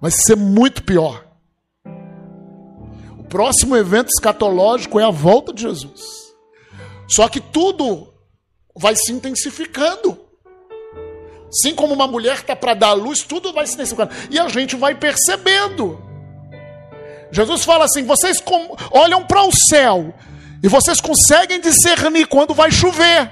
[0.00, 1.25] Vai ser muito pior
[3.36, 6.32] próximo evento escatológico é a volta de Jesus.
[7.06, 8.10] Só que tudo
[8.74, 10.18] vai se intensificando.
[11.46, 14.10] Assim como uma mulher está para dar luz, tudo vai se intensificando.
[14.30, 16.02] E a gente vai percebendo.
[17.30, 18.42] Jesus fala assim: vocês
[18.90, 20.14] olham para o céu
[20.62, 23.30] e vocês conseguem discernir quando vai chover.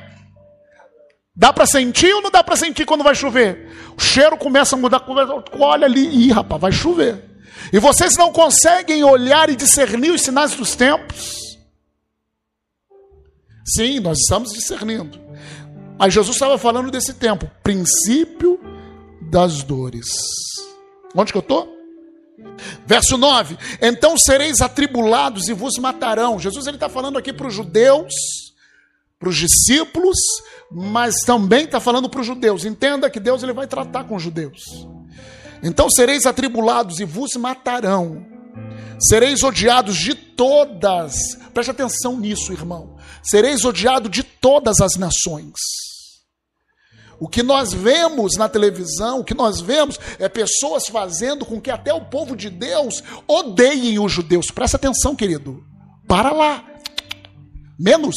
[1.34, 3.70] Dá para sentir ou não dá para sentir quando vai chover?
[3.96, 5.02] O cheiro começa a mudar,
[5.58, 7.33] olha ali, ih, rapaz, vai chover.
[7.72, 11.44] E vocês não conseguem olhar e discernir os sinais dos tempos?
[13.64, 15.18] Sim, nós estamos discernindo.
[15.98, 18.60] Mas Jesus estava falando desse tempo, princípio
[19.22, 20.06] das dores.
[21.14, 21.72] Onde que eu estou?
[22.86, 26.38] Verso 9: Então sereis atribulados e vos matarão.
[26.38, 28.12] Jesus ele está falando aqui para os judeus,
[29.18, 30.18] para os discípulos,
[30.70, 32.64] mas também está falando para os judeus.
[32.64, 34.62] Entenda que Deus ele vai tratar com os judeus.
[35.64, 38.26] Então sereis atribulados e vos matarão.
[39.00, 41.14] Sereis odiados de todas.
[41.54, 42.96] Preste atenção nisso, irmão.
[43.22, 45.54] Sereis odiado de todas as nações.
[47.18, 51.70] O que nós vemos na televisão, o que nós vemos é pessoas fazendo com que
[51.70, 54.46] até o povo de Deus odeiem os judeus.
[54.46, 55.64] Presta atenção, querido.
[56.06, 56.64] Para lá.
[57.78, 58.16] Menos.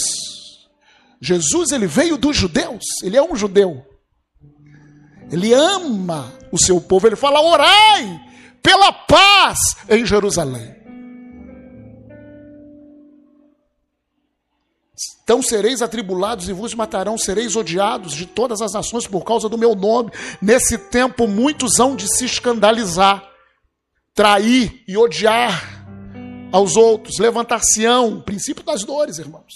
[1.22, 3.84] Jesus ele veio dos judeus, ele é um judeu.
[5.32, 7.08] Ele ama o seu povo.
[7.08, 8.22] Ele fala: orai
[8.62, 10.78] pela paz em Jerusalém.
[15.24, 19.58] Então sereis atribulados e vos matarão, sereis odiados de todas as nações por causa do
[19.58, 20.10] meu nome.
[20.42, 23.24] Nesse tempo muitos hão de se escandalizar,
[24.16, 25.86] trair e odiar
[26.52, 29.54] aos outros, levantar-se-ão, princípio das dores, irmãos.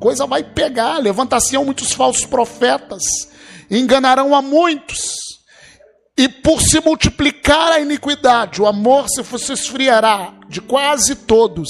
[0.00, 3.02] Coisa vai pegar, levantar-se-ão muitos falsos profetas,
[3.70, 5.27] enganarão a muitos.
[6.18, 11.68] E por se multiplicar a iniquidade, o amor se esfriará de quase todos.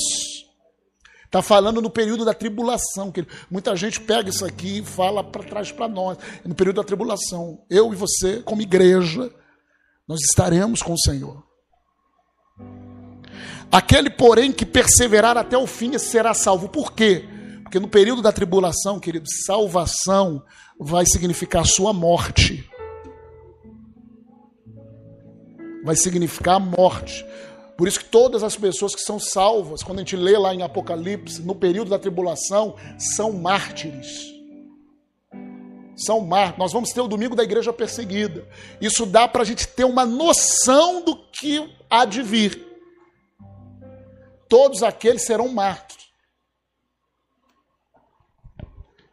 [1.26, 3.12] Está falando no período da tribulação.
[3.12, 6.16] Que muita gente pega isso aqui e fala para trás para nós.
[6.46, 9.30] No período da tribulação, eu e você, como igreja,
[10.08, 11.44] nós estaremos com o Senhor.
[13.70, 16.70] Aquele, porém, que perseverar até o fim será salvo.
[16.70, 17.28] Por quê?
[17.64, 20.42] Porque no período da tribulação, querido, salvação
[20.80, 22.66] vai significar sua morte.
[25.84, 27.24] Vai significar morte.
[27.76, 30.62] Por isso que todas as pessoas que são salvas, quando a gente lê lá em
[30.62, 34.34] Apocalipse, no período da tribulação, são mártires.
[35.96, 36.58] São mártires.
[36.58, 38.46] Nós vamos ter o domingo da igreja perseguida.
[38.80, 42.66] Isso dá para a gente ter uma noção do que há de vir.
[44.48, 45.97] Todos aqueles serão mártires.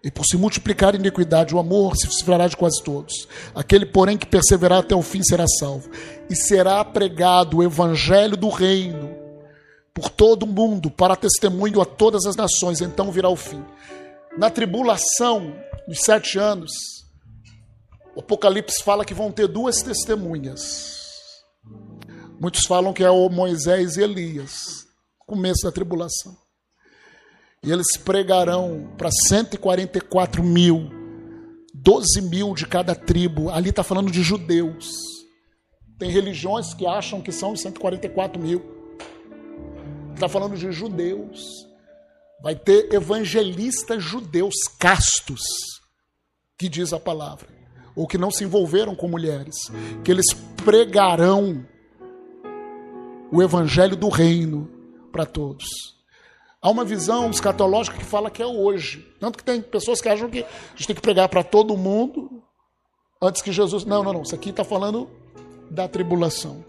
[0.06, 3.28] E por se multiplicar a iniquidade, o amor se esfriará de quase todos.
[3.56, 5.90] Aquele, porém, que perseverar até o fim será salvo.
[6.30, 9.18] E será pregado o evangelho do reino
[9.96, 12.82] por todo o mundo, para testemunho a todas as nações.
[12.82, 13.66] Então virá o fim.
[14.38, 15.56] Na tribulação
[15.88, 16.72] dos sete anos,
[18.16, 21.42] o Apocalipse fala que vão ter duas testemunhas.
[22.40, 24.86] Muitos falam que é o Moisés e Elias,
[25.26, 26.45] começo da tribulação.
[27.64, 30.90] E eles pregarão para 144 mil,
[31.74, 33.50] 12 mil de cada tribo.
[33.50, 34.90] Ali está falando de judeus.
[35.98, 38.64] Tem religiões que acham que são 144 mil.
[40.14, 41.42] Está falando de judeus.
[42.44, 45.42] Vai ter evangelistas judeus castos,
[46.58, 47.48] que diz a palavra,
[47.96, 49.56] ou que não se envolveram com mulheres,
[50.04, 50.34] que eles
[50.64, 51.66] pregarão
[53.32, 54.70] o evangelho do reino
[55.12, 55.95] para todos.
[56.66, 59.08] Há uma visão escatológica que fala que é hoje.
[59.20, 62.42] Tanto que tem pessoas que acham que a gente tem que pregar para todo mundo
[63.22, 63.86] antes que Jesus.
[63.86, 64.24] Não, não, não.
[64.24, 65.08] Isso aqui está falando
[65.70, 66.66] da tribulação.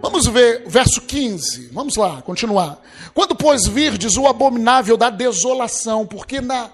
[0.00, 1.68] Vamos ver verso 15.
[1.68, 2.82] Vamos lá, continuar.
[3.14, 6.72] Quando, pois, virdes o abominável da desolação, porque na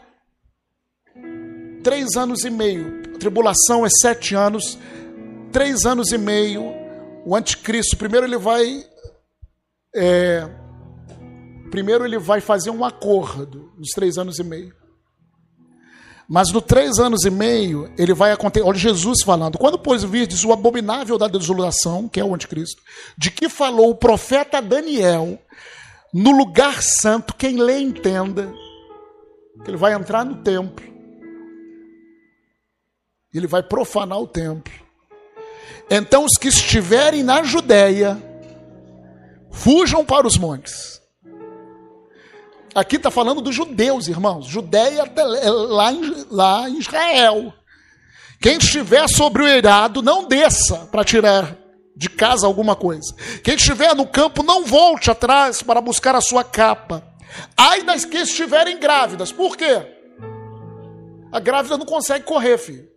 [1.82, 4.78] três anos e meio, tribulação é sete anos,
[5.52, 6.72] três anos e meio,
[7.26, 8.82] o anticristo, primeiro ele vai.
[9.94, 10.57] É,
[11.70, 14.74] primeiro ele vai fazer um acordo nos três anos e meio.
[16.28, 18.66] Mas no três anos e meio, ele vai acontecer.
[18.66, 19.56] Olha Jesus falando.
[19.56, 22.82] Quando, pois, virdes o abominável da desolação, que é o anticristo,
[23.16, 25.38] de que falou o profeta Daniel,
[26.12, 28.52] no lugar santo, quem lê entenda,
[29.64, 30.84] que ele vai entrar no templo,
[33.32, 34.72] ele vai profanar o templo.
[35.90, 38.22] Então, os que estiverem na Judéia,
[39.50, 40.97] fujam para os montes.
[42.74, 44.46] Aqui está falando dos judeus, irmãos.
[44.46, 45.10] Judéia
[45.42, 47.52] é lá em, lá em Israel.
[48.40, 51.56] Quem estiver sobre o eirado, não desça para tirar
[51.96, 53.12] de casa alguma coisa.
[53.42, 57.02] Quem estiver no campo, não volte atrás para buscar a sua capa.
[57.56, 59.32] Ai das que estiverem grávidas.
[59.32, 59.84] Por quê?
[61.32, 62.88] A grávida não consegue correr, filho.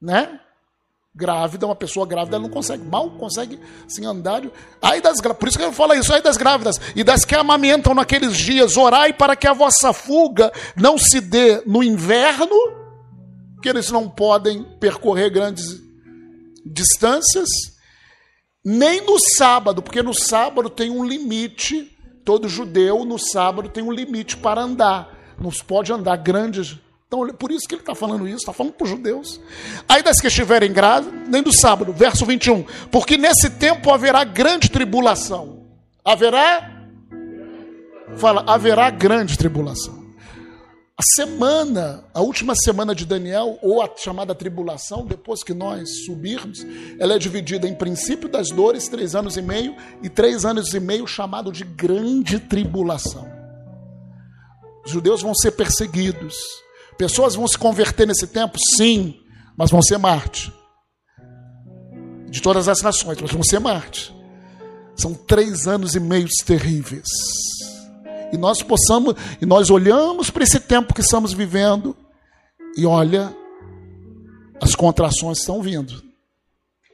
[0.00, 0.38] Né?
[1.14, 4.42] Grávida, uma pessoa grávida, ela não consegue, mal consegue assim, andar.
[5.02, 8.36] Das, por isso que eu falo isso, ai das grávidas e das que amamentam naqueles
[8.36, 12.56] dias, orai para que a vossa fuga não se dê no inverno,
[13.62, 15.80] que eles não podem percorrer grandes
[16.66, 17.48] distâncias,
[18.64, 23.92] nem no sábado, porque no sábado tem um limite, todo judeu no sábado tem um
[23.92, 28.26] limite para andar, não se pode andar grandes então, por isso que ele está falando
[28.26, 29.40] isso, está falando para os judeus.
[29.88, 32.64] Aí das que estiverem grávidas, nem do sábado, verso 21.
[32.90, 35.64] Porque nesse tempo haverá grande tribulação.
[36.04, 36.72] Haverá?
[38.16, 40.02] Fala, haverá grande tribulação.
[40.96, 46.64] A semana, a última semana de Daniel, ou a chamada tribulação, depois que nós subirmos,
[47.00, 50.78] ela é dividida em princípio das dores, três anos e meio, e três anos e
[50.78, 53.28] meio chamado de grande tribulação.
[54.84, 56.63] Os judeus vão ser perseguidos
[56.96, 58.58] Pessoas vão se converter nesse tempo?
[58.76, 59.20] Sim,
[59.56, 60.52] mas vão ser Marte.
[62.28, 64.14] De todas as nações, mas vão ser Marte.
[64.96, 67.08] São três anos e meio terríveis.
[68.32, 71.96] E nós possamos, e nós olhamos para esse tempo que estamos vivendo,
[72.76, 73.34] e olha,
[74.60, 76.02] as contrações estão vindo,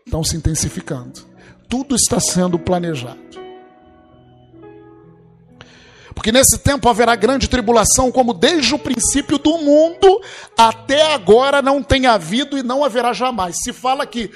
[0.04, 1.20] estão se intensificando.
[1.68, 3.39] Tudo está sendo planejado.
[6.14, 10.20] Porque nesse tempo haverá grande tribulação, como desde o princípio do mundo
[10.56, 13.56] até agora não tem havido e não haverá jamais.
[13.62, 14.30] Se fala que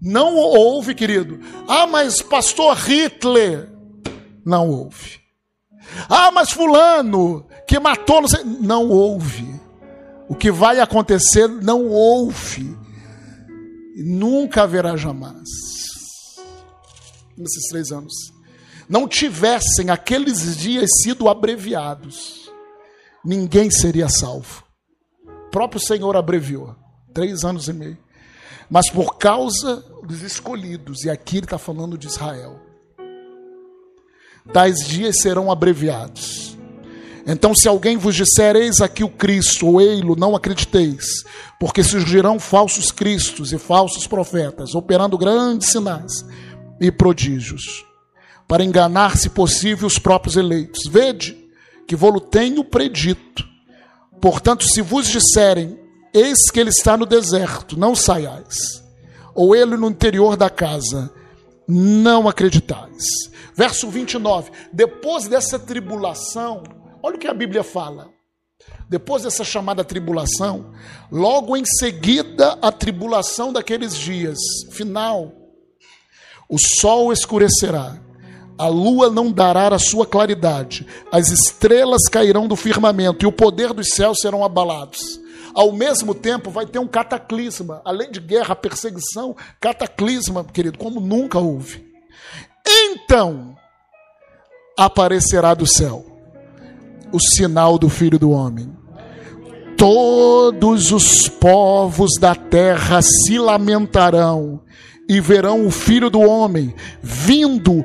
[0.00, 1.40] não houve, querido.
[1.68, 3.68] Ah, mas pastor Hitler.
[4.44, 5.20] Não houve.
[6.08, 9.60] Ah, mas fulano que matou, não, sei, não houve.
[10.28, 12.76] O que vai acontecer não houve.
[13.96, 15.48] Nunca haverá jamais.
[17.36, 18.37] Nesses três anos
[18.88, 22.50] não tivessem aqueles dias sido abreviados,
[23.24, 24.64] ninguém seria salvo.
[25.26, 26.74] O próprio Senhor abreviou
[27.12, 27.98] três anos e meio.
[28.70, 32.60] Mas por causa dos escolhidos, e aqui ele está falando de Israel,
[34.52, 36.56] tais dias serão abreviados.
[37.26, 41.24] Então, se alguém vos disser, eis aqui o Cristo, ou ei-lo, não acrediteis,
[41.60, 46.24] porque surgirão falsos cristos e falsos profetas, operando grandes sinais
[46.80, 47.87] e prodígios
[48.48, 50.90] para enganar, se possível, os próprios eleitos.
[50.90, 51.36] Vede
[51.86, 53.46] que vou-lo tenho predito.
[54.20, 55.78] Portanto, se vos disserem,
[56.14, 58.82] eis que ele está no deserto, não saiais,
[59.34, 61.12] ou ele no interior da casa,
[61.68, 63.04] não acreditais.
[63.54, 64.50] Verso 29.
[64.72, 66.62] Depois dessa tribulação,
[67.02, 68.08] olha o que a Bíblia fala.
[68.88, 70.72] Depois dessa chamada tribulação,
[71.12, 74.38] logo em seguida a tribulação daqueles dias,
[74.70, 75.30] final,
[76.48, 78.07] o sol escurecerá
[78.58, 83.72] a lua não dará a sua claridade, as estrelas cairão do firmamento e o poder
[83.72, 85.20] dos céus serão abalados.
[85.54, 91.38] Ao mesmo tempo, vai ter um cataclisma, além de guerra, perseguição, cataclisma, querido, como nunca
[91.38, 91.86] houve.
[92.66, 93.56] Então
[94.76, 96.04] aparecerá do céu
[97.12, 98.70] o sinal do Filho do Homem.
[99.76, 104.60] Todos os povos da terra se lamentarão
[105.08, 107.84] e verão o Filho do Homem vindo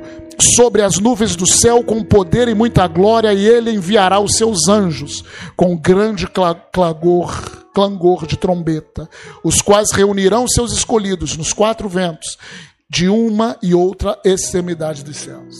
[0.56, 4.68] sobre as nuvens do céu com poder e muita glória, e ele enviará os seus
[4.68, 5.24] anjos
[5.56, 6.26] com grande
[6.72, 9.08] clagor, clangor de trombeta,
[9.42, 12.36] os quais reunirão seus escolhidos nos quatro ventos,
[12.90, 15.56] de uma e outra extremidade dos céus.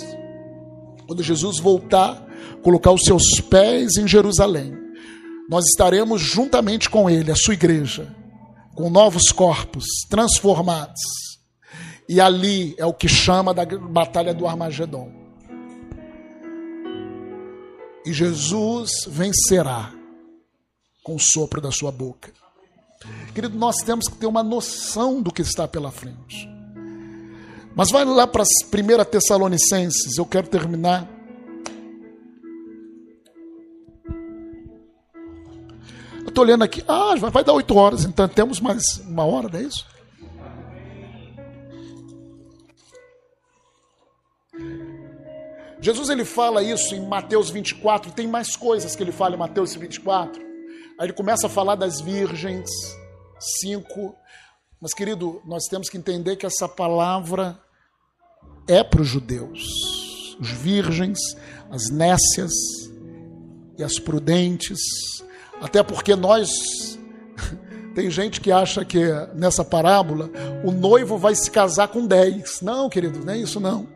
[1.06, 2.22] Quando Jesus voltar,
[2.62, 4.76] colocar os seus pés em Jerusalém,
[5.48, 8.14] nós estaremos juntamente com ele, a sua igreja,
[8.74, 11.23] com novos corpos transformados
[12.08, 15.10] E ali é o que chama da batalha do Armagedon.
[18.04, 19.92] E Jesus vencerá
[21.02, 22.32] com o sopro da sua boca.
[23.34, 26.48] Querido, nós temos que ter uma noção do que está pela frente.
[27.74, 31.08] Mas vai lá para as 1 Tessalonicenses, eu quero terminar.
[36.20, 39.58] Eu estou olhando aqui, ah, vai dar oito horas, então temos mais uma hora, não
[39.58, 39.93] é isso?
[45.84, 49.74] Jesus ele fala isso em Mateus 24, tem mais coisas que ele fala em Mateus
[49.74, 50.40] 24.
[50.98, 52.70] Aí ele começa a falar das virgens,
[53.60, 54.16] cinco.
[54.80, 57.60] Mas, querido, nós temos que entender que essa palavra
[58.66, 61.18] é para os judeus, os virgens,
[61.70, 62.52] as nécias
[63.76, 64.80] e as prudentes,
[65.60, 66.48] até porque nós.
[67.94, 69.04] Tem gente que acha que
[69.34, 70.30] nessa parábola
[70.64, 72.62] o noivo vai se casar com dez.
[72.62, 73.86] Não, querido, não é isso não.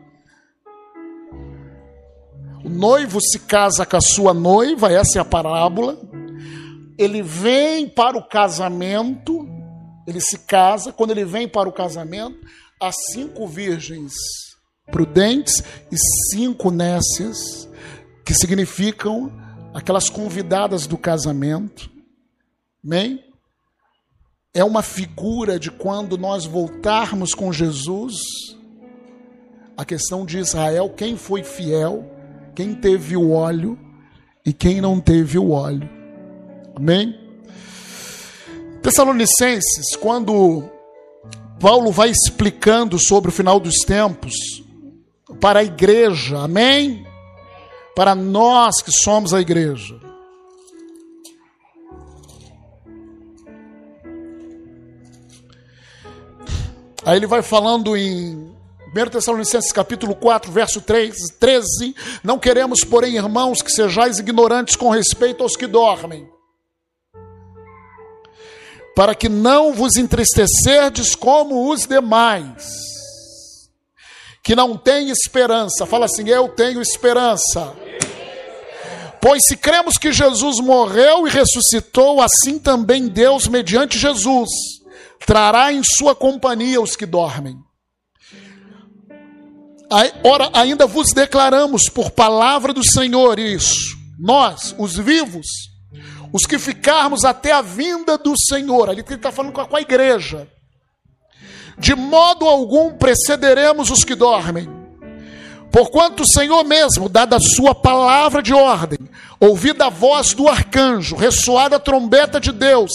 [2.63, 5.97] O noivo se casa com a sua noiva, essa é a parábola.
[6.97, 9.47] Ele vem para o casamento,
[10.05, 10.91] ele se casa.
[10.91, 12.37] Quando ele vem para o casamento,
[12.81, 14.13] há cinco virgens
[14.91, 15.95] prudentes e
[16.31, 17.69] cinco nécias,
[18.25, 19.31] que significam
[19.73, 21.89] aquelas convidadas do casamento.
[22.83, 23.23] Amém?
[24.53, 28.15] É uma figura de quando nós voltarmos com Jesus,
[29.77, 32.18] a questão de Israel, quem foi fiel
[32.59, 33.79] quem teve o óleo
[34.45, 35.89] e quem não teve o óleo.
[36.75, 37.17] Amém?
[38.83, 40.69] Tessalonicenses, quando
[41.57, 44.33] Paulo vai explicando sobre o final dos tempos
[45.39, 47.07] para a igreja, amém?
[47.95, 49.97] Para nós que somos a igreja.
[57.05, 58.48] Aí ele vai falando em
[58.95, 64.89] 1 Tessalonicenses capítulo 4, verso 3, 13, não queremos, porém, irmãos, que sejais ignorantes com
[64.89, 66.27] respeito aos que dormem,
[68.95, 72.65] para que não vos entristecerdes como os demais,
[74.43, 75.85] que não têm esperança.
[75.85, 77.75] Fala assim, eu tenho esperança.
[79.21, 84.49] Pois se cremos que Jesus morreu e ressuscitou, assim também Deus, mediante Jesus,
[85.27, 87.68] trará em sua companhia os que dormem.
[90.23, 93.97] Ora, ainda vos declaramos por palavra do Senhor isso.
[94.19, 95.47] Nós, os vivos,
[96.31, 98.89] os que ficarmos até a vinda do Senhor.
[98.89, 100.47] Ali ele está falando com a igreja.
[101.77, 104.69] De modo algum precederemos os que dormem.
[105.71, 108.97] Porquanto o Senhor mesmo, dada a sua palavra de ordem,
[109.39, 112.91] ouvida a voz do arcanjo, ressoada a trombeta de Deus,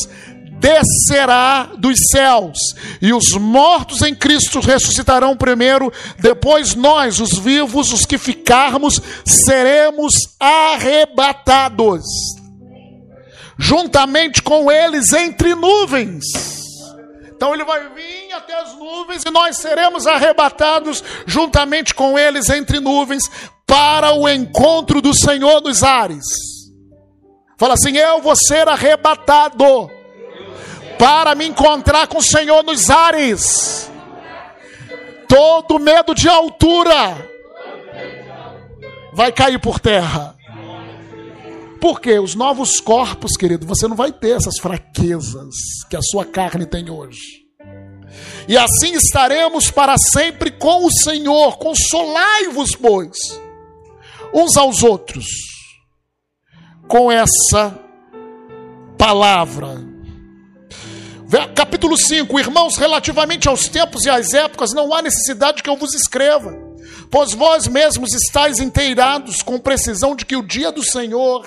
[0.65, 2.57] descerá dos céus,
[3.03, 10.15] e os mortos em Cristo ressuscitarão primeiro, depois nós, os vivos, os que ficarmos, seremos
[10.41, 12.03] arrebatados,
[13.59, 16.25] juntamente com eles entre nuvens.
[17.37, 22.81] Então ele vai vir até as nuvens e nós seremos arrebatados juntamente com eles entre
[22.81, 23.31] nuvens
[23.67, 26.25] para o encontro do Senhor nos ares.
[27.59, 29.91] Fala assim: eu vou ser arrebatado
[30.99, 33.90] para me encontrar com o Senhor nos ares.
[35.28, 37.28] Todo medo de altura
[39.12, 40.36] vai cair por terra.
[41.80, 45.55] Porque os novos corpos, querido, você não vai ter essas fraquezas
[45.90, 47.45] que a sua carne tem hoje.
[48.49, 51.59] E assim estaremos para sempre com o Senhor.
[51.59, 53.16] Consolai-vos, pois,
[54.32, 55.26] uns aos outros,
[56.88, 57.78] com essa
[58.97, 59.93] palavra
[61.55, 65.93] Capítulo 5: Irmãos, relativamente aos tempos e às épocas, não há necessidade que eu vos
[65.93, 66.57] escreva,
[67.11, 71.45] pois vós mesmos estáis inteirados com precisão de que o dia do Senhor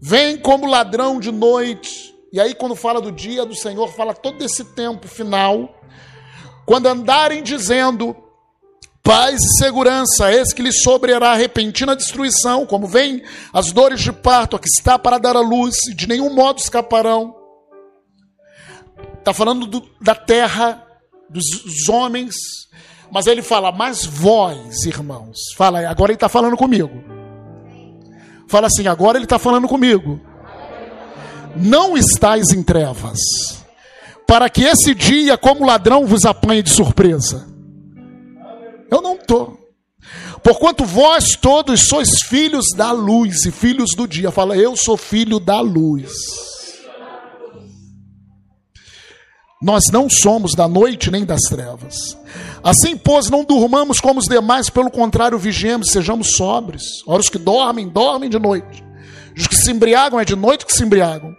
[0.00, 2.14] vem como ladrão de noite.
[2.32, 5.74] E aí, quando fala do dia do Senhor, fala todo esse tempo final.
[6.64, 8.14] Quando andarem dizendo
[9.02, 14.54] paz e segurança, eis que lhes sobrará repentina destruição, como vem as dores de parto,
[14.54, 17.45] a que está para dar a luz, e de nenhum modo escaparão.
[19.26, 20.86] Está falando do, da terra,
[21.28, 22.36] dos, dos homens.
[23.10, 25.36] Mas ele fala, mas vós, irmãos.
[25.56, 27.02] Fala, agora ele está falando comigo.
[28.46, 30.20] Fala assim, agora ele está falando comigo.
[31.56, 33.18] Não estáis em trevas,
[34.28, 37.48] para que esse dia, como ladrão, vos apanhe de surpresa.
[38.88, 39.58] Eu não estou.
[40.40, 44.30] Porquanto vós todos sois filhos da luz e filhos do dia.
[44.30, 46.12] Fala, eu sou filho da luz.
[49.66, 52.16] Nós não somos da noite nem das trevas.
[52.62, 56.84] Assim, pois, não durmamos como os demais, pelo contrário, vigiemos, sejamos sóbrios.
[57.04, 58.84] Ora, os que dormem, dormem de noite.
[59.36, 61.34] Os que se embriagam, é de noite que se embriagam.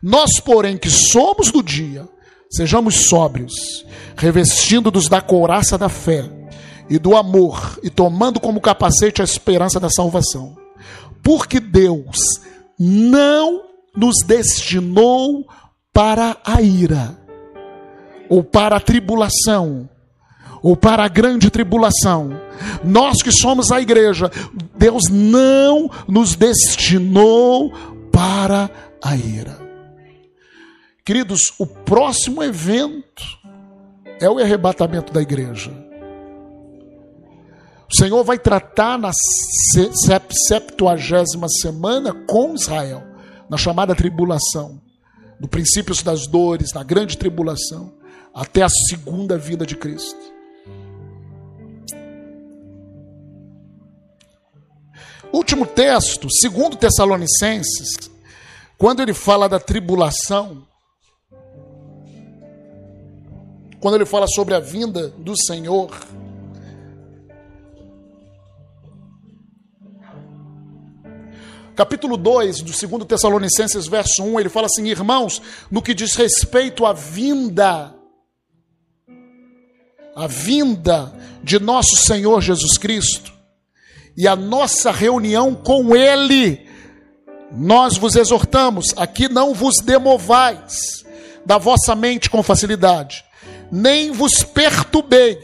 [0.00, 2.08] Nós, porém, que somos do dia,
[2.48, 3.84] sejamos sóbrios,
[4.16, 6.30] revestindo-nos da couraça da fé
[6.88, 10.56] e do amor, e tomando como capacete a esperança da salvação.
[11.20, 12.16] Porque Deus
[12.78, 13.60] não
[13.92, 15.44] nos destinou
[15.92, 17.18] para a ira,
[18.28, 19.88] ou para a tribulação,
[20.62, 22.40] ou para a grande tribulação.
[22.84, 24.30] Nós que somos a igreja,
[24.76, 27.72] Deus não nos destinou
[28.12, 28.70] para
[29.02, 29.60] a ira.
[31.04, 33.24] Queridos, o próximo evento
[34.20, 35.72] é o arrebatamento da igreja.
[37.92, 39.10] O Senhor vai tratar na
[40.48, 43.02] septuagésima semana com Israel,
[43.50, 44.80] na chamada tribulação,
[45.38, 47.92] no princípio das dores, na grande tribulação,
[48.34, 50.32] até a segunda vinda de Cristo.
[55.32, 58.10] Último texto, segundo Tessalonicenses,
[58.76, 60.66] quando ele fala da tribulação,
[63.80, 65.90] quando ele fala sobre a vinda do Senhor,
[71.74, 76.84] capítulo 2 do 2 Tessalonicenses, verso 1, ele fala assim: Irmãos, no que diz respeito
[76.84, 78.01] à vinda,
[80.14, 83.32] a vinda de nosso Senhor Jesus Cristo
[84.16, 86.66] e a nossa reunião com Ele,
[87.50, 91.04] nós vos exortamos, aqui não vos demovais
[91.44, 93.24] da vossa mente com facilidade,
[93.70, 95.38] nem vos perturbeis.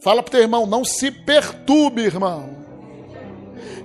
[0.00, 2.68] Fala para o teu irmão, não se perturbe, irmão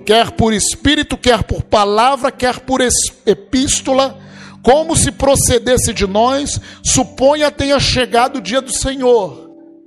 [0.04, 2.80] quer por espírito, quer por palavra, quer por
[3.26, 4.18] epístola,
[4.62, 9.43] como se procedesse de nós, suponha tenha chegado o dia do Senhor.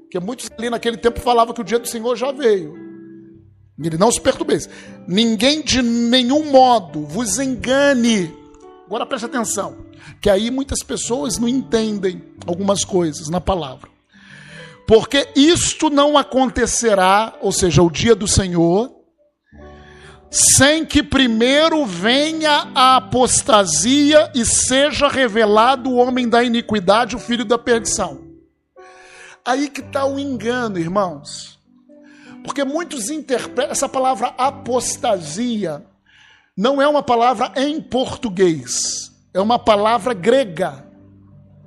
[0.08, 2.74] Porque muitos ali naquele tempo falavam que o dia do Senhor já veio.
[3.78, 4.70] Ele não se perturbeis.
[5.05, 8.34] Ninguém de nenhum modo vos engane.
[8.86, 9.86] Agora preste atenção,
[10.22, 13.89] que aí muitas pessoas não entendem algumas coisas na palavra.
[14.88, 18.89] Porque isto não acontecerá, ou seja, o dia do Senhor,
[20.32, 27.43] sem que primeiro venha a apostasia e seja revelado o homem da iniquidade, o filho
[27.43, 28.26] da perdição.
[29.48, 31.58] Aí que está o engano, irmãos.
[32.43, 35.84] Porque muitos interpretam essa palavra apostasia
[36.58, 40.84] não é uma palavra em português, é uma palavra grega.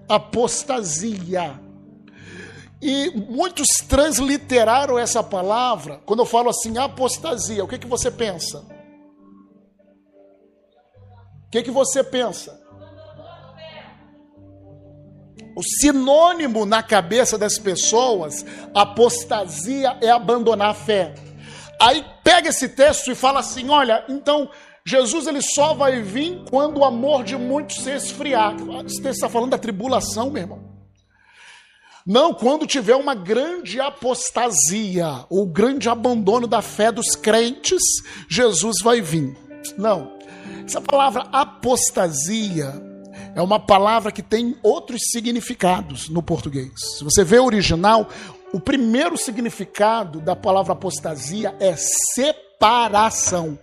[0.09, 1.61] Apostasia.
[2.83, 6.01] E muitos transliteraram essa palavra.
[6.05, 8.66] Quando eu falo assim, apostasia, o que, que você pensa?
[11.47, 12.59] O que, que você pensa?
[15.61, 21.14] O sinônimo na cabeça das pessoas, apostasia é abandonar a fé.
[21.78, 24.48] Aí pega esse texto e fala assim: olha, então
[24.86, 28.56] Jesus ele só vai vir quando o amor de muitos se esfriar.
[28.86, 30.64] Esse texto está falando da tribulação, meu irmão.
[32.06, 37.82] Não, quando tiver uma grande apostasia, ou grande abandono da fé dos crentes,
[38.30, 39.36] Jesus vai vir.
[39.76, 40.18] Não.
[40.64, 42.89] Essa palavra apostasia
[43.35, 46.70] é uma palavra que tem outros significados no português.
[46.99, 48.09] Se você vê o original,
[48.53, 53.59] o primeiro significado da palavra apostasia é separação.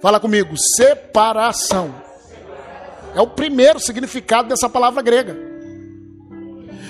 [0.00, 1.94] Fala comigo, separação.
[3.14, 5.36] É o primeiro significado dessa palavra grega.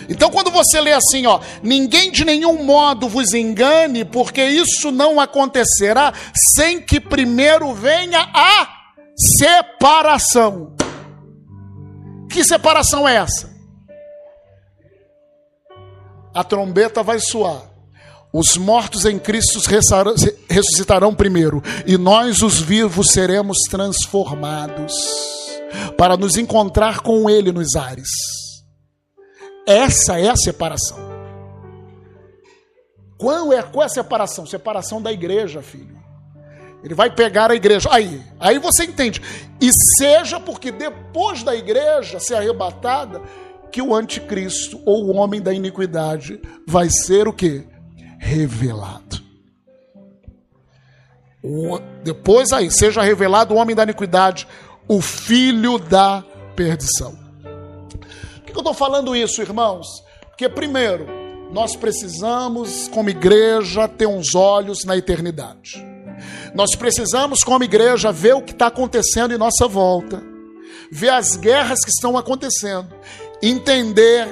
[0.09, 5.21] Então, quando você lê assim, ó, ninguém de nenhum modo vos engane, porque isso não
[5.21, 6.13] acontecerá
[6.57, 8.69] sem que primeiro venha a
[9.17, 10.80] separação.
[12.31, 13.51] Que separação é essa?
[16.33, 17.69] A trombeta vai soar.
[18.33, 19.59] Os mortos em Cristo
[20.49, 24.95] ressuscitarão primeiro, e nós, os vivos, seremos transformados
[25.99, 28.09] para nos encontrar com Ele nos ares.
[29.67, 30.99] Essa é a separação.
[33.19, 34.47] Qual é, qual é a separação?
[34.47, 36.00] Separação da igreja, filho.
[36.83, 37.89] Ele vai pegar a igreja.
[37.93, 39.21] Aí, aí você entende.
[39.61, 43.21] E seja porque depois da igreja ser arrebatada,
[43.71, 47.65] que o anticristo ou o homem da iniquidade vai ser o que?
[48.19, 49.21] Revelado.
[51.43, 54.47] O, depois aí, seja revelado o homem da iniquidade,
[54.89, 56.25] o filho da
[56.55, 57.21] perdição
[58.53, 60.05] que eu estou falando isso, irmãos?
[60.29, 61.07] Porque, primeiro,
[61.53, 65.85] nós precisamos, como igreja, ter uns olhos na eternidade.
[66.55, 70.23] Nós precisamos, como igreja, ver o que está acontecendo em nossa volta,
[70.91, 72.95] ver as guerras que estão acontecendo
[73.43, 74.29] entender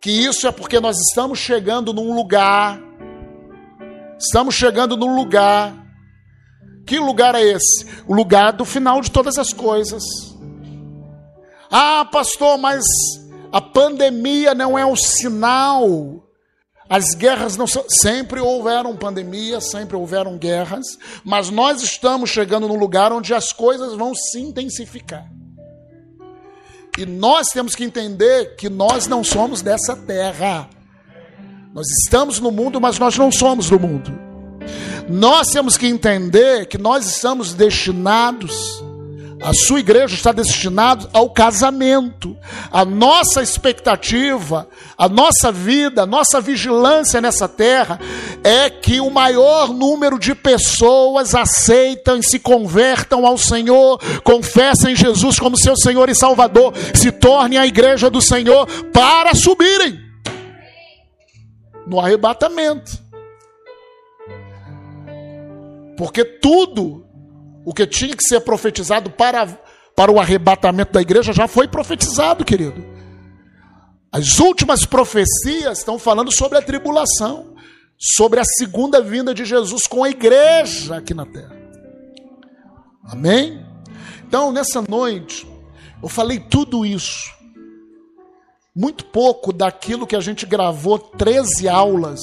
[0.00, 2.80] que isso é porque nós estamos chegando num lugar,
[4.18, 5.84] estamos chegando num lugar.
[6.86, 7.84] Que lugar é esse?
[8.06, 10.04] O lugar do final de todas as coisas.
[11.68, 12.84] Ah, pastor, mas
[13.50, 16.24] a pandemia não é um sinal.
[16.88, 17.84] As guerras não são.
[17.88, 20.84] Sempre houveram pandemias, sempre houveram guerras,
[21.24, 25.28] mas nós estamos chegando num lugar onde as coisas vão se intensificar.
[26.96, 30.68] E nós temos que entender que nós não somos dessa terra.
[31.74, 34.18] Nós estamos no mundo, mas nós não somos do mundo.
[35.08, 38.82] Nós temos que entender que nós estamos destinados
[39.40, 42.36] a sua igreja está destinada ao casamento.
[42.70, 48.00] A nossa expectativa, a nossa vida, a nossa vigilância nessa terra
[48.42, 55.38] é que o maior número de pessoas aceitam e se convertam ao Senhor, confessem Jesus
[55.38, 60.00] como seu Senhor e Salvador, se tornem a igreja do Senhor para subirem
[61.86, 63.04] no arrebatamento.
[65.96, 67.05] Porque tudo
[67.66, 69.44] o que tinha que ser profetizado para,
[69.96, 72.86] para o arrebatamento da igreja já foi profetizado, querido.
[74.12, 77.56] As últimas profecias estão falando sobre a tribulação,
[77.98, 81.56] sobre a segunda vinda de Jesus com a igreja aqui na terra.
[83.02, 83.66] Amém?
[84.28, 85.44] Então, nessa noite,
[86.00, 87.34] eu falei tudo isso.
[88.76, 92.22] Muito pouco daquilo que a gente gravou 13 aulas,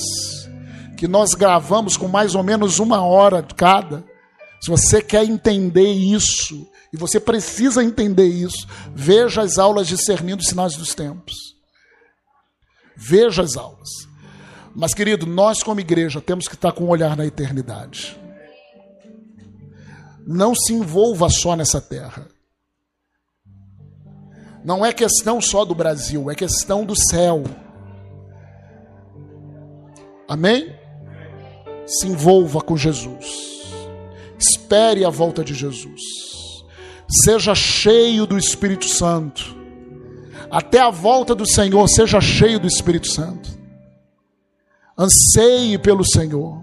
[0.98, 4.13] que nós gravamos com mais ou menos uma hora cada
[4.64, 10.48] se você quer entender isso, e você precisa entender isso, veja as aulas discernindo os
[10.48, 11.36] sinais dos tempos.
[12.96, 13.90] Veja as aulas.
[14.74, 18.18] Mas, querido, nós como igreja temos que estar com um olhar na eternidade.
[20.26, 22.26] Não se envolva só nessa terra.
[24.64, 27.44] Não é questão só do Brasil, é questão do céu.
[30.26, 30.74] Amém?
[31.86, 33.53] Se envolva com Jesus.
[34.44, 36.02] Espere a volta de Jesus.
[37.24, 39.56] Seja cheio do Espírito Santo.
[40.52, 43.50] Até a volta do Senhor, seja cheio do Espírito Santo.
[44.98, 46.62] Anseie pelo Senhor.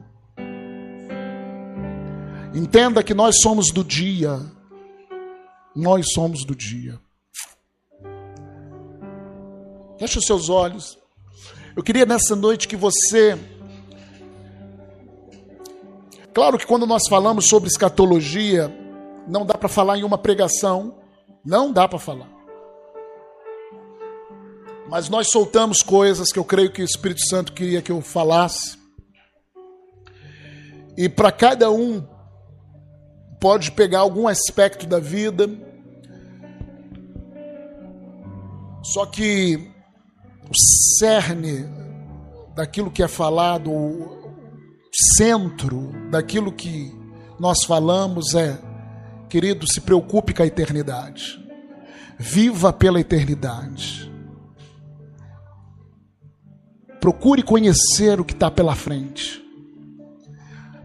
[2.54, 4.38] Entenda que nós somos do dia.
[5.74, 7.00] Nós somos do dia.
[9.98, 10.98] Feche os seus olhos.
[11.74, 13.38] Eu queria nessa noite que você
[16.32, 18.72] Claro que quando nós falamos sobre escatologia,
[19.26, 20.94] não dá para falar em uma pregação,
[21.44, 22.28] não dá para falar.
[24.88, 28.78] Mas nós soltamos coisas que eu creio que o Espírito Santo queria que eu falasse.
[30.96, 32.06] E para cada um
[33.40, 35.48] pode pegar algum aspecto da vida.
[38.82, 39.70] Só que
[40.48, 40.54] o
[40.98, 41.66] cerne
[42.54, 44.19] daquilo que é falado,
[44.92, 46.92] centro daquilo que
[47.38, 48.58] nós falamos é,
[49.28, 51.38] querido, se preocupe com a eternidade.
[52.18, 54.10] Viva pela eternidade.
[57.00, 59.42] Procure conhecer o que está pela frente.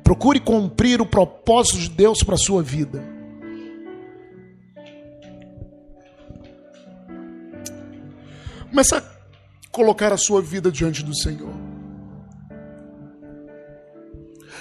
[0.01, 3.03] Procure cumprir o propósito de Deus para a sua vida.
[8.70, 9.03] Comece a
[9.72, 11.64] colocar a sua vida diante do Senhor.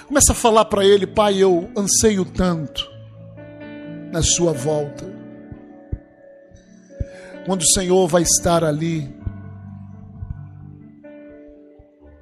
[0.07, 2.91] Começa a falar para ele, pai, eu anseio tanto
[4.13, 5.05] na sua volta.
[7.47, 9.15] Quando o Senhor vai estar ali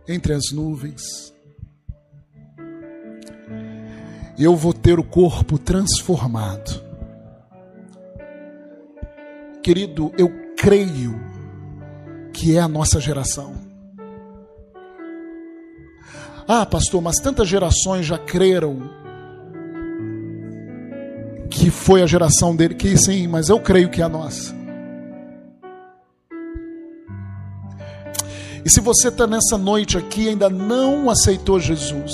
[0.08, 1.32] entre as nuvens,
[4.38, 6.82] eu vou ter o corpo transformado.
[9.62, 11.20] Querido, eu creio
[12.32, 13.61] que é a nossa geração.
[16.46, 18.90] Ah, pastor, mas tantas gerações já creram
[21.50, 22.74] que foi a geração dele.
[22.74, 24.54] Que sim, mas eu creio que é a nossa.
[28.64, 32.12] E se você está nessa noite aqui e ainda não aceitou Jesus,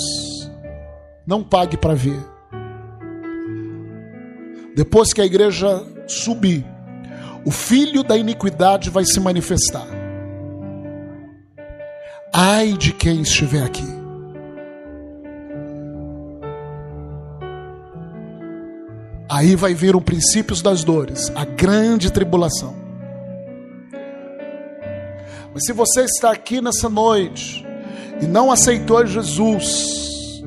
[1.25, 2.19] não pague para ver.
[4.75, 6.65] Depois que a igreja subir,
[7.45, 9.87] o filho da iniquidade vai se manifestar.
[12.33, 13.98] Ai de quem estiver aqui.
[19.39, 22.75] Aí vai vir o princípios das dores, a grande tribulação.
[25.53, 27.65] Mas se você está aqui nessa noite
[28.21, 30.43] e não aceitou Jesus,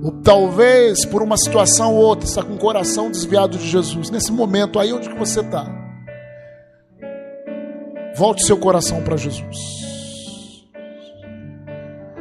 [0.00, 4.30] ou talvez por uma situação ou outra está com o coração desviado de Jesus, nesse
[4.30, 5.66] momento aí onde que você está,
[8.14, 9.58] Volte seu coração para Jesus.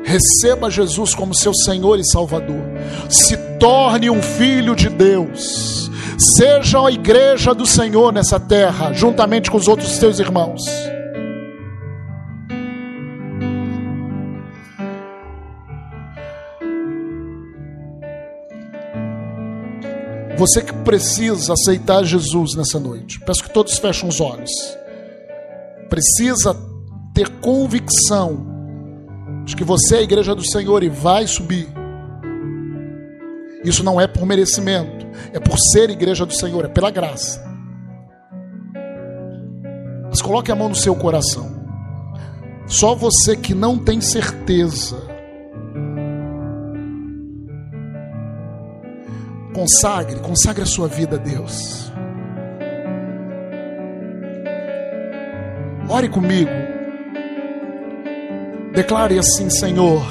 [0.03, 2.63] Receba Jesus como seu Senhor e Salvador.
[3.09, 5.89] Se torne um filho de Deus.
[6.17, 10.61] Seja a igreja do Senhor nessa terra, juntamente com os outros teus irmãos.
[20.37, 24.51] Você que precisa aceitar Jesus nessa noite, peço que todos fechem os olhos.
[25.89, 26.55] Precisa
[27.13, 28.45] ter convicção
[29.45, 31.67] de que você é a igreja do Senhor e vai subir.
[33.63, 37.43] Isso não é por merecimento, é por ser igreja do Senhor, é pela graça.
[40.09, 41.63] Mas coloque a mão no seu coração.
[42.67, 45.15] Só você que não tem certeza
[49.55, 51.89] Consagre, consagre a sua vida a Deus.
[55.87, 56.51] Ore comigo.
[58.73, 60.05] Declare assim, Senhor,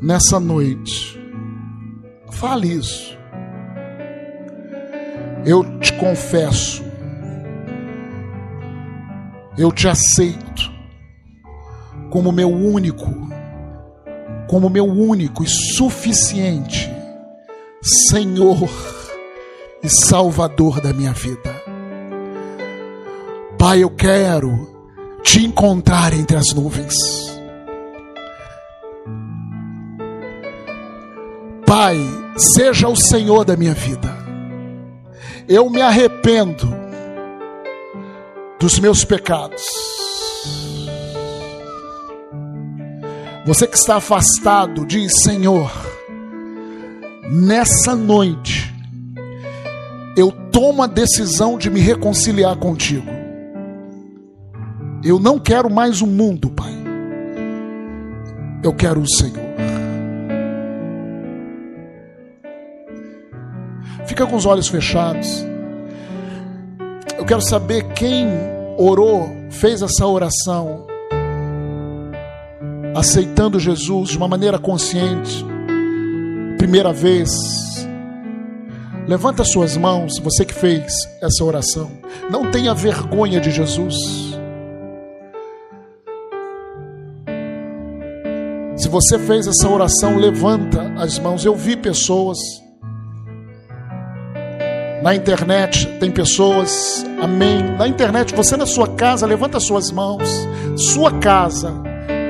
[0.00, 1.21] nessa noite.
[2.32, 3.16] Fale isso.
[5.44, 6.84] Eu te confesso.
[9.56, 10.72] Eu te aceito
[12.10, 13.22] como meu único
[14.52, 16.90] como meu único e suficiente
[17.82, 18.68] Senhor
[19.82, 21.50] e Salvador da minha vida.
[23.58, 24.52] Pai, eu quero
[25.22, 27.31] te encontrar entre as nuvens.
[31.72, 31.96] Pai,
[32.36, 34.14] seja o Senhor da minha vida.
[35.48, 36.68] Eu me arrependo
[38.60, 39.62] dos meus pecados
[43.46, 45.72] Você que está afastado, diz: Senhor,
[47.30, 48.70] nessa noite,
[50.14, 53.10] eu tomo a decisão de me reconciliar contigo.
[55.02, 56.72] Eu não quero mais o mundo, Pai.
[58.62, 59.51] Eu quero o Senhor.
[64.06, 65.44] Fica com os olhos fechados.
[67.16, 68.26] Eu quero saber quem
[68.76, 70.86] orou, fez essa oração
[72.94, 75.44] aceitando Jesus de uma maneira consciente,
[76.58, 77.30] primeira vez,
[79.06, 81.90] levanta suas mãos, você que fez essa oração.
[82.30, 83.96] Não tenha vergonha de Jesus.
[88.76, 91.44] Se você fez essa oração, levanta as mãos.
[91.44, 92.38] Eu vi pessoas
[95.02, 97.62] na internet, tem pessoas, amém.
[97.76, 100.28] Na internet, você na sua casa, levanta suas mãos.
[100.76, 101.82] Sua casa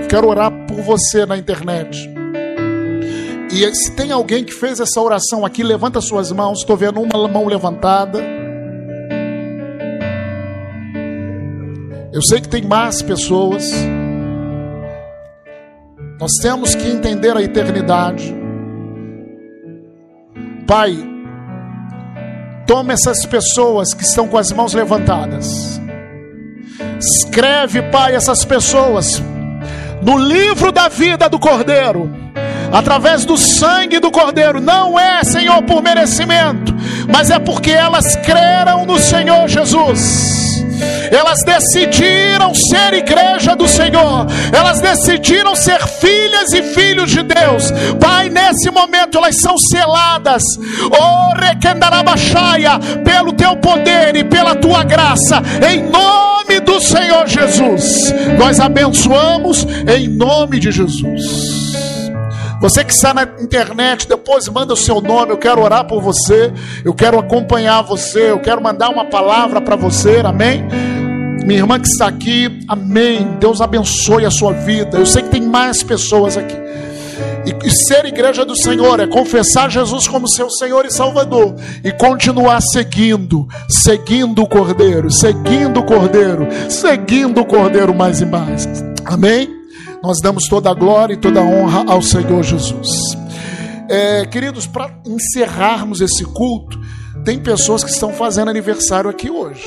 [0.09, 2.11] quero orar por você na internet.
[3.51, 6.61] E se tem alguém que fez essa oração aqui, levanta suas mãos.
[6.61, 8.19] Estou vendo uma mão levantada.
[12.13, 13.71] Eu sei que tem mais pessoas.
[16.19, 18.35] Nós temos que entender a eternidade.
[20.67, 21.12] Pai,
[22.67, 25.81] toma essas pessoas que estão com as mãos levantadas.
[26.99, 29.23] Escreve, Pai, essas pessoas
[30.03, 32.11] no livro da vida do Cordeiro,
[32.73, 36.75] através do sangue do Cordeiro, não é, Senhor, por merecimento,
[37.09, 40.52] mas é porque elas creram no Senhor Jesus.
[41.11, 47.71] Elas decidiram ser igreja do Senhor, elas decidiram ser filhas e filhos de Deus.
[48.01, 50.43] Pai, nesse momento elas são seladas,
[50.91, 51.33] oh,
[53.05, 58.13] pelo teu poder e pela tua graça, em nome do Senhor Jesus.
[58.39, 61.72] Nós abençoamos em nome de Jesus.
[62.63, 65.33] Você que está na internet, depois manda o seu nome.
[65.33, 66.53] Eu quero orar por você.
[66.85, 68.31] Eu quero acompanhar você.
[68.31, 70.23] Eu quero mandar uma palavra para você.
[70.25, 70.65] Amém?
[71.45, 73.37] Minha irmã que está aqui, amém.
[73.41, 74.97] Deus abençoe a sua vida.
[74.97, 76.55] Eu sei que tem mais pessoas aqui.
[77.65, 82.61] E, ser igreja do Senhor é confessar Jesus como seu Senhor e Salvador e continuar
[82.61, 88.69] seguindo, seguindo o Cordeiro, seguindo o Cordeiro, seguindo o Cordeiro mais e mais.
[89.05, 89.62] Amém?
[90.03, 93.17] Nós damos toda a glória e toda a honra ao Senhor Jesus.
[93.89, 96.81] É, queridos, para encerrarmos esse culto,
[97.25, 99.65] tem pessoas que estão fazendo aniversário aqui hoje.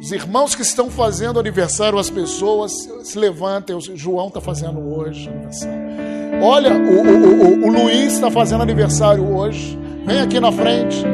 [0.00, 3.76] Os irmãos que estão fazendo aniversário, as pessoas se levantem.
[3.76, 5.86] O João está fazendo hoje aniversário.
[6.42, 9.78] Olha, o, o, o, o Luiz está fazendo aniversário hoje.
[10.04, 11.04] Vem aqui na frente.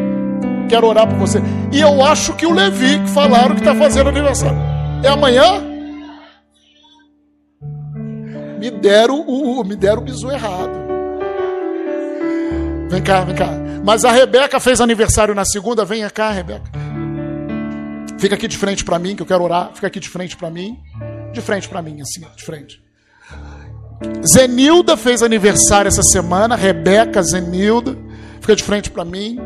[0.68, 1.38] Quero orar por você.
[1.70, 4.58] E eu acho que o Levi, que falaram que está fazendo aniversário.
[5.02, 5.71] É amanhã?
[8.62, 10.70] Me deram o, me deram o bisu errado.
[12.88, 13.48] Vem cá, vem cá.
[13.84, 15.84] Mas a Rebeca fez aniversário na segunda.
[15.84, 16.70] Venha cá, Rebeca.
[18.20, 19.72] Fica aqui de frente para mim, que eu quero orar.
[19.74, 20.78] Fica aqui de frente para mim.
[21.32, 22.80] De frente para mim, assim, de frente.
[24.32, 26.54] Zenilda fez aniversário essa semana.
[26.54, 27.98] Rebeca, Zenilda.
[28.40, 29.40] Fica de frente para mim.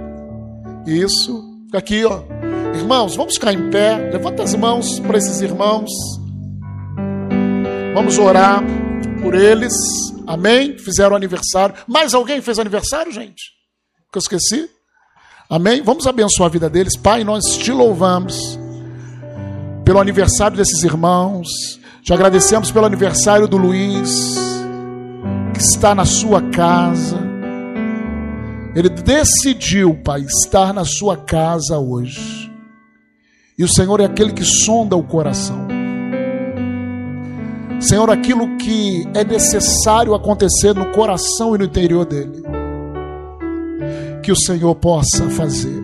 [0.87, 1.43] Isso.
[1.65, 2.21] Fica aqui, ó.
[2.75, 3.97] Irmãos, vamos ficar em pé.
[4.13, 5.91] Levanta as mãos para esses irmãos.
[7.95, 8.63] Vamos orar
[9.27, 9.75] por eles.
[10.25, 10.79] Amém?
[10.79, 11.75] Fizeram aniversário.
[11.89, 13.43] Mais alguém fez aniversário, gente?
[14.13, 14.71] Que eu esqueci?
[15.51, 15.83] Amém?
[15.83, 16.97] Vamos abençoar a vida deles.
[16.97, 18.57] Pai, nós te louvamos
[19.85, 21.49] pelo aniversário desses irmãos.
[22.05, 24.37] Te agradecemos pelo aniversário do Luiz,
[25.53, 27.19] que está na sua casa.
[28.77, 32.49] Ele decidiu, Pai, estar na sua casa hoje.
[33.59, 35.76] E o Senhor é aquele que sonda o coração.
[37.81, 42.43] Senhor, aquilo que é necessário acontecer no coração e no interior dele,
[44.23, 45.83] que o Senhor possa fazer,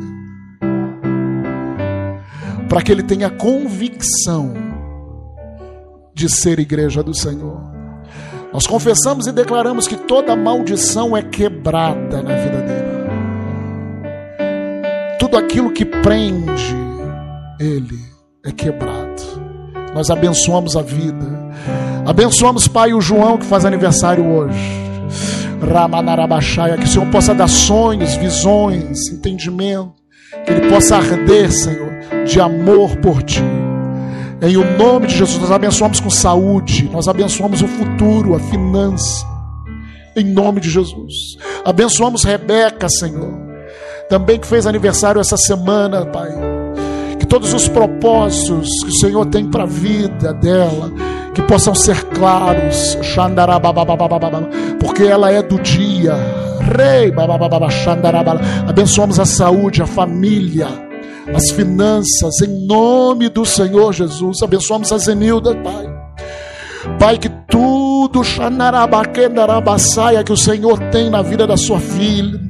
[2.68, 4.54] para que ele tenha convicção
[6.14, 7.60] de ser igreja do Senhor.
[8.52, 12.92] Nós confessamos e declaramos que toda maldição é quebrada na vida dele.
[15.18, 16.76] Tudo aquilo que prende
[17.58, 17.98] ele
[18.44, 19.22] é quebrado.
[19.94, 21.42] Nós abençoamos a vida.
[22.04, 24.58] Abençoamos, Pai, o João que faz aniversário hoje.
[25.60, 29.92] Ramanarabaxaia, que o Senhor possa dar sonhos, visões, entendimento,
[30.44, 31.92] que ele possa arder, Senhor,
[32.26, 33.42] de amor por ti.
[34.42, 39.24] Em o nome de Jesus, nós abençoamos com saúde, nós abençoamos o futuro, a finança.
[40.16, 41.38] Em nome de Jesus.
[41.64, 43.40] Abençoamos Rebeca, Senhor.
[44.08, 46.30] Também que fez aniversário essa semana, Pai
[47.32, 50.92] todos os propósitos que o Senhor tem para a vida dela,
[51.34, 52.98] que possam ser claros,
[54.78, 56.14] porque ela é do dia.
[56.76, 57.12] Rei,
[58.68, 60.68] abençoamos a saúde, a família,
[61.34, 64.42] as finanças, em nome do Senhor Jesus.
[64.42, 65.92] Abençoamos a Zenilda, Pai.
[66.98, 67.28] Pai, que
[68.12, 68.22] tudo
[70.24, 72.40] que o Senhor tem na vida da sua filha,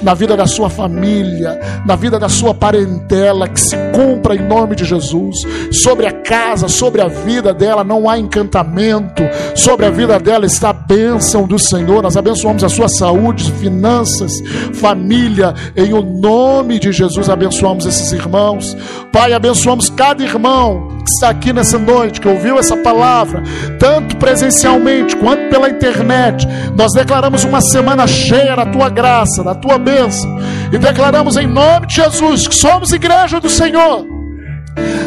[0.00, 4.76] na vida da sua família, na vida da sua parentela, que se cumpra em nome
[4.76, 5.36] de Jesus.
[5.82, 9.22] Sobre a casa, sobre a vida dela não há encantamento,
[9.54, 12.02] sobre a vida dela está a bênção do Senhor.
[12.02, 14.32] Nós abençoamos a sua saúde, finanças,
[14.74, 17.28] família, em o nome de Jesus.
[17.28, 18.76] Abençoamos esses irmãos,
[19.12, 19.32] Pai.
[19.32, 23.42] Abençoamos cada irmão que está aqui nessa noite, que ouviu essa palavra,
[23.78, 26.46] tanto presencialmente quanto pela internet.
[26.76, 30.38] Nós declaramos uma semana cheia da tua graça, da tua bênção,
[30.72, 34.21] e declaramos em nome de Jesus que somos igreja do Senhor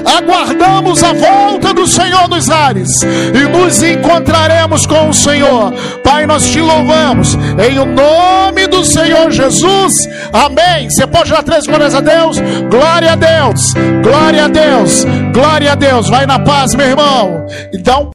[0.05, 5.73] aguardamos a volta do Senhor dos ares e nos encontraremos com o Senhor.
[6.03, 9.93] Pai, nós te louvamos em o nome do Senhor Jesus.
[10.31, 10.89] Amém.
[10.89, 12.39] Você pode dar três glórias a Deus?
[12.69, 16.09] Glória a Deus, glória a Deus, glória a Deus.
[16.09, 17.45] Vai na paz, meu irmão.
[17.73, 18.14] E um